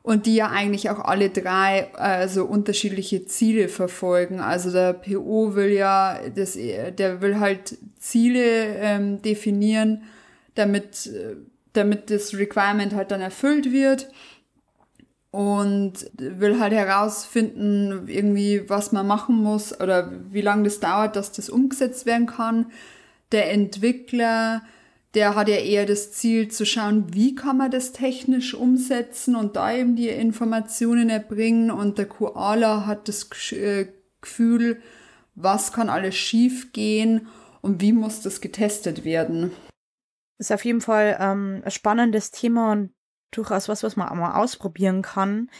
und 0.02 0.26
die 0.26 0.34
ja 0.34 0.50
eigentlich 0.50 0.90
auch 0.90 0.98
alle 0.98 1.30
drei 1.30 1.94
also 1.94 2.44
unterschiedliche 2.44 3.24
Ziele 3.26 3.68
verfolgen. 3.68 4.40
Also 4.40 4.72
der 4.72 4.94
PO 4.94 5.54
will 5.54 5.70
ja, 5.70 6.18
das, 6.34 6.54
der 6.54 7.20
will 7.20 7.38
halt 7.38 7.78
Ziele 7.98 8.64
ähm, 8.76 9.22
definieren, 9.22 10.02
damit, 10.54 11.10
damit 11.72 12.10
das 12.10 12.34
Requirement 12.34 12.94
halt 12.94 13.12
dann 13.12 13.20
erfüllt 13.20 13.72
wird 13.72 14.08
und 15.30 16.10
will 16.18 16.60
halt 16.60 16.74
herausfinden, 16.74 18.06
irgendwie, 18.06 18.68
was 18.68 18.92
man 18.92 19.06
machen 19.06 19.36
muss 19.36 19.80
oder 19.80 20.12
wie 20.30 20.42
lange 20.42 20.64
das 20.64 20.80
dauert, 20.80 21.16
dass 21.16 21.32
das 21.32 21.48
umgesetzt 21.48 22.06
werden 22.06 22.26
kann. 22.26 22.66
Der 23.30 23.50
Entwickler 23.50 24.62
der 25.14 25.34
hat 25.34 25.48
ja 25.48 25.56
eher 25.56 25.84
das 25.84 26.12
Ziel 26.12 26.48
zu 26.48 26.64
schauen, 26.64 27.12
wie 27.12 27.34
kann 27.34 27.58
man 27.58 27.70
das 27.70 27.92
technisch 27.92 28.54
umsetzen 28.54 29.36
und 29.36 29.56
da 29.56 29.72
eben 29.72 29.94
die 29.94 30.08
Informationen 30.08 31.10
erbringen. 31.10 31.70
Und 31.70 31.98
der 31.98 32.06
Koala 32.06 32.86
hat 32.86 33.08
das 33.08 33.28
äh, 33.52 33.88
Gefühl, 34.20 34.80
was 35.34 35.72
kann 35.72 35.90
alles 35.90 36.14
schief 36.14 36.72
gehen 36.72 37.28
und 37.60 37.80
wie 37.80 37.92
muss 37.92 38.22
das 38.22 38.40
getestet 38.40 39.04
werden. 39.04 39.52
Das 40.38 40.48
ist 40.48 40.52
auf 40.52 40.64
jeden 40.64 40.80
Fall 40.80 41.16
ähm, 41.20 41.62
ein 41.64 41.70
spannendes 41.70 42.30
Thema 42.30 42.72
und 42.72 42.92
durchaus 43.30 43.68
was, 43.68 43.82
was 43.82 43.96
man 43.96 44.08
auch 44.08 44.14
mal 44.14 44.40
ausprobieren 44.40 45.02
kann. 45.02 45.50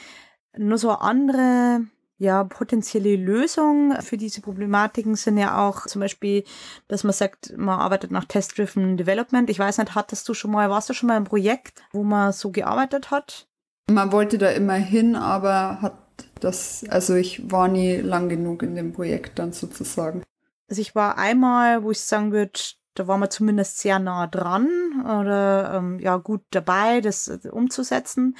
Nur 0.57 0.79
so 0.79 0.91
andere 0.91 1.87
ja, 2.23 2.45
potenzielle 2.45 3.17
Lösungen 3.17 4.01
für 4.01 4.17
diese 4.17 4.43
Problematiken 4.43 5.17
sind 5.17 5.39
ja 5.39 5.59
auch 5.59 5.87
zum 5.87 6.01
Beispiel, 6.01 6.45
dass 6.87 7.03
man 7.03 7.13
sagt, 7.13 7.53
man 7.57 7.81
arbeitet 7.81 8.13
nach 8.13 8.27
Test-Driven 8.27 8.97
Development. 8.97 9.51
Ich 9.51 9.59
weiß 9.59 9.79
nicht, 9.79 9.97
hattest 9.97 10.29
du 10.29 10.35
schon 10.35 10.53
mal, 10.53 10.71
warst 10.71 10.89
du 10.89 10.95
schon 10.95 11.09
mal 11.09 11.17
im 11.17 11.25
Projekt, 11.25 11.83
wo 11.91 12.05
man 12.05 12.33
so 12.33 12.53
gearbeitet 12.53 13.11
hat? 13.11 13.49
Man 13.91 14.13
wollte 14.13 14.39
da 14.39 14.51
immer 14.51 14.75
hin, 14.75 15.17
aber 15.17 15.83
hat 15.83 15.99
das, 16.39 16.85
also 16.89 17.17
ich 17.17 17.51
war 17.51 17.67
nie 17.67 17.97
lang 17.97 18.29
genug 18.29 18.63
in 18.63 18.77
dem 18.77 18.93
Projekt 18.93 19.41
dann 19.41 19.53
sozusagen. 19.53 20.23
Also 20.71 20.81
ich 20.81 20.95
war 20.95 21.19
einmal, 21.19 21.83
wo 21.83 21.91
ich 21.91 22.01
sagen 22.01 22.31
würde, 22.31 22.53
da 22.95 23.09
war 23.09 23.19
man 23.19 23.33
zumindest 23.33 23.79
sehr 23.79 23.99
nah 23.99 24.29
dran 24.29 24.69
oder 25.05 25.75
ähm, 25.75 25.99
ja 25.99 26.19
gut 26.19 26.43
dabei, 26.51 27.01
das 27.01 27.27
umzusetzen. 27.51 28.37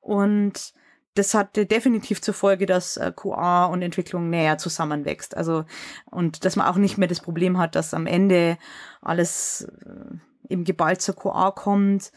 Und 0.00 0.72
das 1.18 1.34
hatte 1.34 1.66
definitiv 1.66 2.20
zur 2.20 2.34
Folge, 2.34 2.66
dass 2.66 2.96
äh, 2.96 3.12
QA 3.14 3.66
und 3.66 3.82
Entwicklung 3.82 4.30
näher 4.30 4.58
zusammenwächst. 4.58 5.36
Also, 5.36 5.64
und 6.10 6.44
dass 6.44 6.56
man 6.56 6.66
auch 6.66 6.76
nicht 6.76 6.98
mehr 6.98 7.08
das 7.08 7.20
Problem 7.20 7.58
hat, 7.58 7.74
dass 7.74 7.94
am 7.94 8.06
Ende 8.06 8.58
alles 9.00 9.68
äh, 9.84 10.52
eben 10.52 10.64
geballt 10.64 11.00
zur 11.00 11.16
QA 11.16 11.50
kommt. 11.50 12.12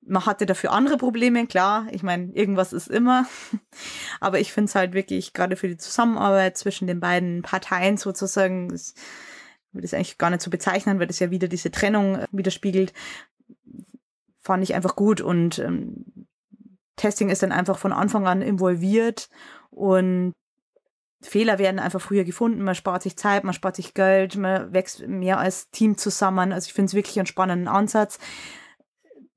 Man 0.00 0.24
hatte 0.24 0.46
dafür 0.46 0.72
andere 0.72 0.96
Probleme, 0.96 1.46
klar. 1.46 1.86
Ich 1.90 2.02
meine, 2.02 2.32
irgendwas 2.32 2.72
ist 2.72 2.88
immer. 2.88 3.26
Aber 4.20 4.40
ich 4.40 4.52
finde 4.52 4.68
es 4.68 4.74
halt 4.74 4.94
wirklich, 4.94 5.32
gerade 5.32 5.56
für 5.56 5.68
die 5.68 5.76
Zusammenarbeit 5.76 6.56
zwischen 6.56 6.86
den 6.86 7.00
beiden 7.00 7.42
Parteien 7.42 7.96
sozusagen, 7.96 8.68
das 8.68 8.94
würde 9.72 9.84
es 9.84 9.92
eigentlich 9.92 10.18
gar 10.18 10.30
nicht 10.30 10.42
so 10.42 10.50
bezeichnen, 10.50 10.98
weil 10.98 11.08
das 11.08 11.18
ja 11.18 11.30
wieder 11.30 11.48
diese 11.48 11.70
Trennung 11.70 12.16
äh, 12.16 12.26
widerspiegelt, 12.32 12.92
fand 14.40 14.62
ich 14.62 14.74
einfach 14.74 14.96
gut 14.96 15.20
und 15.20 15.58
ähm, 15.58 16.27
Testing 16.98 17.30
ist 17.30 17.42
dann 17.42 17.52
einfach 17.52 17.78
von 17.78 17.92
Anfang 17.92 18.26
an 18.26 18.42
involviert 18.42 19.30
und 19.70 20.34
Fehler 21.20 21.58
werden 21.58 21.80
einfach 21.80 22.00
früher 22.00 22.24
gefunden, 22.24 22.62
man 22.62 22.76
spart 22.76 23.02
sich 23.02 23.16
Zeit, 23.16 23.42
man 23.42 23.54
spart 23.54 23.76
sich 23.76 23.94
Geld, 23.94 24.36
man 24.36 24.72
wächst 24.72 25.06
mehr 25.06 25.38
als 25.38 25.70
Team 25.70 25.96
zusammen. 25.96 26.52
Also 26.52 26.66
ich 26.66 26.72
finde 26.72 26.90
es 26.90 26.94
wirklich 26.94 27.18
einen 27.18 27.26
spannenden 27.26 27.66
Ansatz, 27.66 28.18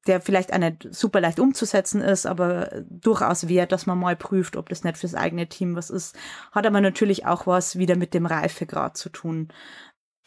der 0.06 0.22
vielleicht 0.22 0.56
nicht 0.58 0.88
super 0.92 1.22
leicht 1.22 1.40
umzusetzen 1.40 2.02
ist, 2.02 2.26
aber 2.26 2.84
durchaus 2.90 3.48
wert, 3.48 3.72
dass 3.72 3.88
man 3.88 3.98
mal 3.98 4.16
prüft, 4.16 4.58
ob 4.58 4.70
das 4.70 4.84
nicht 4.84 4.98
fürs 4.98 5.16
eigene 5.16 5.48
Team 5.48 5.76
was 5.76 5.90
ist. 5.90 6.16
Hat 6.52 6.68
aber 6.68 6.82
natürlich 6.82 7.26
auch 7.26 7.48
was 7.48 7.78
wieder 7.78 7.96
mit 7.96 8.14
dem 8.14 8.28
Reifegrad 8.28 8.96
zu 8.98 9.10
tun 9.10 9.50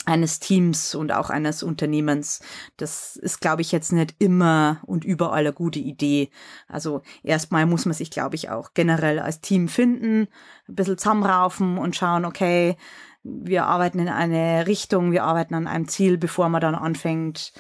eines 0.07 0.39
Teams 0.39 0.95
und 0.95 1.13
auch 1.13 1.31
eines 1.31 1.63
Unternehmens. 1.63 2.41
Das 2.77 3.17
ist, 3.17 3.41
glaube 3.41 3.63
ich, 3.63 3.73
jetzt 3.73 3.93
nicht 3.93 4.15
immer 4.19 4.81
und 4.87 5.05
überall 5.05 5.41
eine 5.41 5.53
gute 5.53 5.79
Idee. 5.79 6.31
Also 6.69 7.03
erstmal 7.23 7.67
muss 7.67 7.87
man 7.87 7.95
sich, 7.95 8.11
glaube 8.11 8.37
ich, 8.37 8.51
auch 8.51 8.75
generell 8.75 9.19
als 9.19 9.41
Team 9.41 9.69
finden, 9.69 10.29
ein 10.69 10.75
bisschen 10.75 10.99
zusammenraufen 10.99 11.79
und 11.79 11.97
schauen, 11.97 12.25
okay, 12.25 12.77
wir 13.23 13.65
arbeiten 13.65 13.99
in 13.99 14.09
eine 14.09 14.67
Richtung, 14.67 15.11
wir 15.11 15.25
arbeiten 15.25 15.55
an 15.55 15.67
einem 15.67 15.89
Ziel, 15.89 16.19
bevor 16.19 16.51
man 16.51 16.61
dann 16.61 16.75
anfängt, 16.75 17.53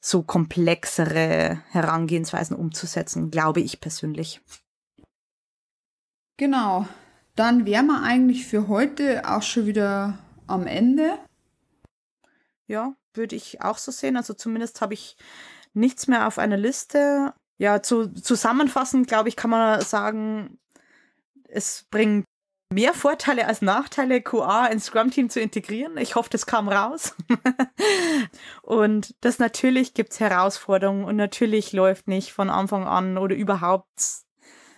so 0.00 0.22
komplexere 0.22 1.62
Herangehensweisen 1.70 2.56
umzusetzen, 2.56 3.30
glaube 3.30 3.60
ich 3.60 3.80
persönlich. 3.80 4.40
Genau. 6.36 6.86
Dann 7.36 7.66
wären 7.66 7.86
wir 7.86 8.02
eigentlich 8.02 8.46
für 8.46 8.68
heute 8.68 9.22
auch 9.28 9.42
schon 9.42 9.66
wieder 9.66 10.18
am 10.46 10.66
Ende. 10.66 11.18
Ja, 12.66 12.94
würde 13.12 13.36
ich 13.36 13.62
auch 13.62 13.78
so 13.78 13.92
sehen. 13.92 14.16
Also 14.16 14.34
zumindest 14.34 14.80
habe 14.80 14.94
ich 14.94 15.16
nichts 15.72 16.06
mehr 16.06 16.26
auf 16.26 16.38
einer 16.38 16.56
Liste. 16.56 17.34
Ja, 17.58 17.82
zu, 17.82 18.08
zusammenfassend, 18.12 19.06
glaube 19.06 19.28
ich, 19.28 19.36
kann 19.36 19.50
man 19.50 19.80
sagen, 19.80 20.58
es 21.48 21.86
bringt 21.90 22.24
mehr 22.72 22.94
Vorteile 22.94 23.46
als 23.46 23.62
Nachteile, 23.62 24.20
QA 24.20 24.66
ins 24.66 24.86
Scrum-Team 24.86 25.30
zu 25.30 25.40
integrieren. 25.40 25.96
Ich 25.96 26.16
hoffe, 26.16 26.30
das 26.30 26.46
kam 26.46 26.68
raus. 26.68 27.14
und 28.62 29.14
das 29.20 29.38
natürlich 29.38 29.94
gibt 29.94 30.12
es 30.12 30.20
Herausforderungen 30.20 31.04
und 31.04 31.16
natürlich 31.16 31.72
läuft 31.72 32.08
nicht 32.08 32.32
von 32.32 32.50
Anfang 32.50 32.84
an 32.86 33.16
oder 33.16 33.36
überhaupt 33.36 34.24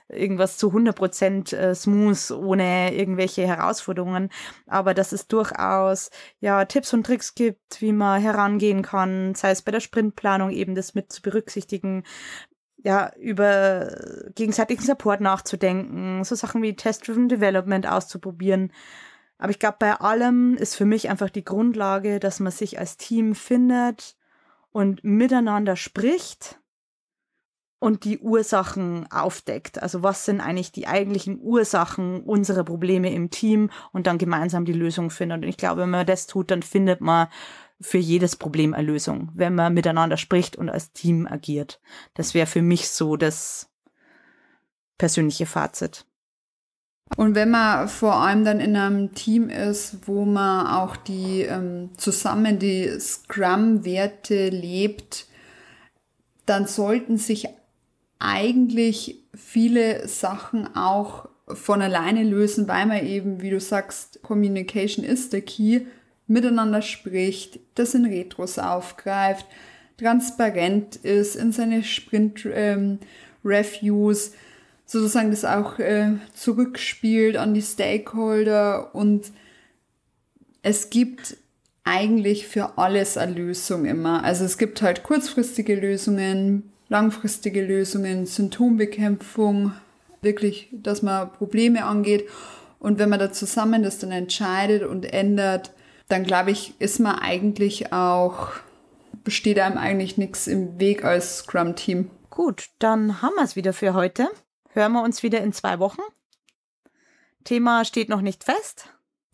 irgendwas 0.08 0.58
zu 0.58 0.70
100% 0.70 1.56
äh, 1.56 1.74
smooth, 1.74 2.30
ohne 2.30 2.94
irgendwelche 2.94 3.46
Herausforderungen. 3.46 4.30
Aber 4.66 4.94
dass 4.94 5.12
es 5.12 5.26
durchaus 5.26 6.10
ja 6.40 6.64
Tipps 6.64 6.92
und 6.92 7.04
Tricks 7.04 7.34
gibt, 7.34 7.80
wie 7.80 7.92
man 7.92 8.20
herangehen 8.20 8.82
kann, 8.82 9.34
sei 9.34 9.50
es 9.50 9.62
bei 9.62 9.72
der 9.72 9.80
Sprintplanung 9.80 10.50
eben 10.50 10.74
das 10.74 10.94
mit 10.94 11.12
zu 11.12 11.22
berücksichtigen, 11.22 12.04
ja, 12.78 13.12
über 13.16 13.96
gegenseitigen 14.36 14.82
Support 14.82 15.20
nachzudenken, 15.20 16.22
so 16.22 16.36
Sachen 16.36 16.62
wie 16.62 16.76
Test-Driven 16.76 17.28
Development 17.28 17.88
auszuprobieren. 17.88 18.72
Aber 19.38 19.50
ich 19.50 19.58
glaube, 19.58 19.76
bei 19.80 19.94
allem 19.94 20.54
ist 20.54 20.76
für 20.76 20.84
mich 20.84 21.08
einfach 21.10 21.30
die 21.30 21.44
Grundlage, 21.44 22.20
dass 22.20 22.38
man 22.38 22.52
sich 22.52 22.78
als 22.78 22.96
Team 22.96 23.34
findet 23.34 24.16
und 24.70 25.02
miteinander 25.02 25.74
spricht 25.74 26.60
und 27.78 28.04
die 28.04 28.18
Ursachen 28.18 29.06
aufdeckt. 29.10 29.82
Also 29.82 30.02
was 30.02 30.24
sind 30.24 30.40
eigentlich 30.40 30.72
die 30.72 30.86
eigentlichen 30.86 31.38
Ursachen 31.40 32.22
unserer 32.22 32.64
Probleme 32.64 33.12
im 33.12 33.30
Team 33.30 33.70
und 33.92 34.06
dann 34.06 34.18
gemeinsam 34.18 34.64
die 34.64 34.72
Lösung 34.72 35.10
findet. 35.10 35.42
Und 35.42 35.48
ich 35.48 35.56
glaube, 35.56 35.82
wenn 35.82 35.90
man 35.90 36.06
das 36.06 36.26
tut, 36.26 36.50
dann 36.50 36.62
findet 36.62 37.00
man 37.00 37.28
für 37.80 37.98
jedes 37.98 38.36
Problem 38.36 38.72
eine 38.72 38.86
Lösung, 38.86 39.30
wenn 39.34 39.54
man 39.54 39.74
miteinander 39.74 40.16
spricht 40.16 40.56
und 40.56 40.70
als 40.70 40.92
Team 40.92 41.26
agiert. 41.26 41.80
Das 42.14 42.32
wäre 42.32 42.46
für 42.46 42.62
mich 42.62 42.88
so 42.88 43.16
das 43.16 43.68
persönliche 44.96 45.44
Fazit. 45.44 46.06
Und 47.16 47.34
wenn 47.34 47.50
man 47.50 47.88
vor 47.88 48.14
allem 48.14 48.44
dann 48.44 48.58
in 48.58 48.76
einem 48.76 49.14
Team 49.14 49.48
ist, 49.48 50.08
wo 50.08 50.24
man 50.24 50.66
auch 50.66 50.96
die 50.96 51.42
ähm, 51.42 51.90
zusammen 51.96 52.58
die 52.58 52.98
Scrum-Werte 52.98 54.48
lebt, 54.48 55.26
dann 56.46 56.66
sollten 56.66 57.16
sich 57.16 57.48
eigentlich 58.18 59.22
viele 59.34 60.08
Sachen 60.08 60.74
auch 60.74 61.28
von 61.48 61.82
alleine 61.82 62.24
lösen, 62.24 62.66
weil 62.66 62.86
man 62.86 63.06
eben, 63.06 63.40
wie 63.40 63.50
du 63.50 63.60
sagst, 63.60 64.20
Communication 64.22 65.04
ist 65.04 65.32
der 65.32 65.42
Key, 65.42 65.82
miteinander 66.26 66.82
spricht, 66.82 67.60
das 67.76 67.94
in 67.94 68.04
Retros 68.04 68.58
aufgreift, 68.58 69.46
transparent 69.96 70.96
ist 70.96 71.36
in 71.36 71.52
seine 71.52 71.84
Sprint-Reviews, 71.84 74.26
ähm, 74.26 74.32
sozusagen 74.86 75.30
das 75.30 75.44
auch 75.44 75.78
äh, 75.78 76.14
zurückspielt 76.34 77.36
an 77.36 77.54
die 77.54 77.62
Stakeholder 77.62 78.92
und 78.94 79.30
es 80.62 80.90
gibt 80.90 81.36
eigentlich 81.84 82.48
für 82.48 82.76
alles 82.76 83.16
eine 83.16 83.32
Lösung 83.32 83.84
immer. 83.84 84.24
Also 84.24 84.44
es 84.44 84.58
gibt 84.58 84.82
halt 84.82 85.04
kurzfristige 85.04 85.76
Lösungen, 85.76 86.72
langfristige 86.88 87.64
Lösungen, 87.64 88.26
Symptombekämpfung, 88.26 89.72
wirklich, 90.22 90.68
dass 90.72 91.02
man 91.02 91.32
Probleme 91.32 91.84
angeht. 91.84 92.28
Und 92.78 92.98
wenn 92.98 93.08
man 93.08 93.18
da 93.18 93.32
zusammen 93.32 93.82
das 93.82 93.98
dann 93.98 94.12
entscheidet 94.12 94.82
und 94.84 95.12
ändert, 95.12 95.72
dann 96.08 96.24
glaube 96.24 96.50
ich, 96.50 96.80
ist 96.80 97.00
man 97.00 97.18
eigentlich 97.18 97.92
auch, 97.92 98.50
besteht 99.24 99.58
einem 99.58 99.78
eigentlich 99.78 100.18
nichts 100.18 100.46
im 100.46 100.78
Weg 100.78 101.04
als 101.04 101.38
Scrum-Team. 101.38 102.10
Gut, 102.30 102.66
dann 102.78 103.22
haben 103.22 103.34
wir 103.34 103.44
es 103.44 103.56
wieder 103.56 103.72
für 103.72 103.94
heute. 103.94 104.28
Hören 104.70 104.92
wir 104.92 105.02
uns 105.02 105.22
wieder 105.22 105.40
in 105.40 105.52
zwei 105.52 105.78
Wochen. 105.78 106.02
Thema 107.44 107.84
steht 107.84 108.08
noch 108.08 108.20
nicht 108.20 108.44
fest. 108.44 108.88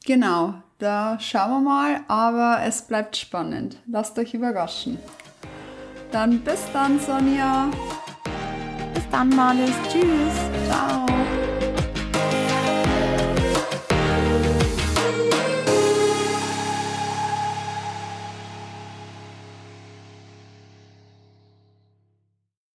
Genau, 0.04 0.54
da 0.78 1.18
schauen 1.20 1.50
wir 1.50 1.60
mal, 1.60 2.00
aber 2.08 2.60
es 2.64 2.82
bleibt 2.82 3.16
spannend. 3.16 3.80
Lasst 3.86 4.18
euch 4.18 4.34
überraschen. 4.34 4.98
Dann 6.12 6.40
bis 6.40 6.60
dann, 6.74 7.00
Sonja. 7.00 7.70
Bis 8.92 9.02
dann, 9.10 9.30
Marlies. 9.30 9.74
Tschüss. 9.90 10.68
Ciao. 10.68 11.06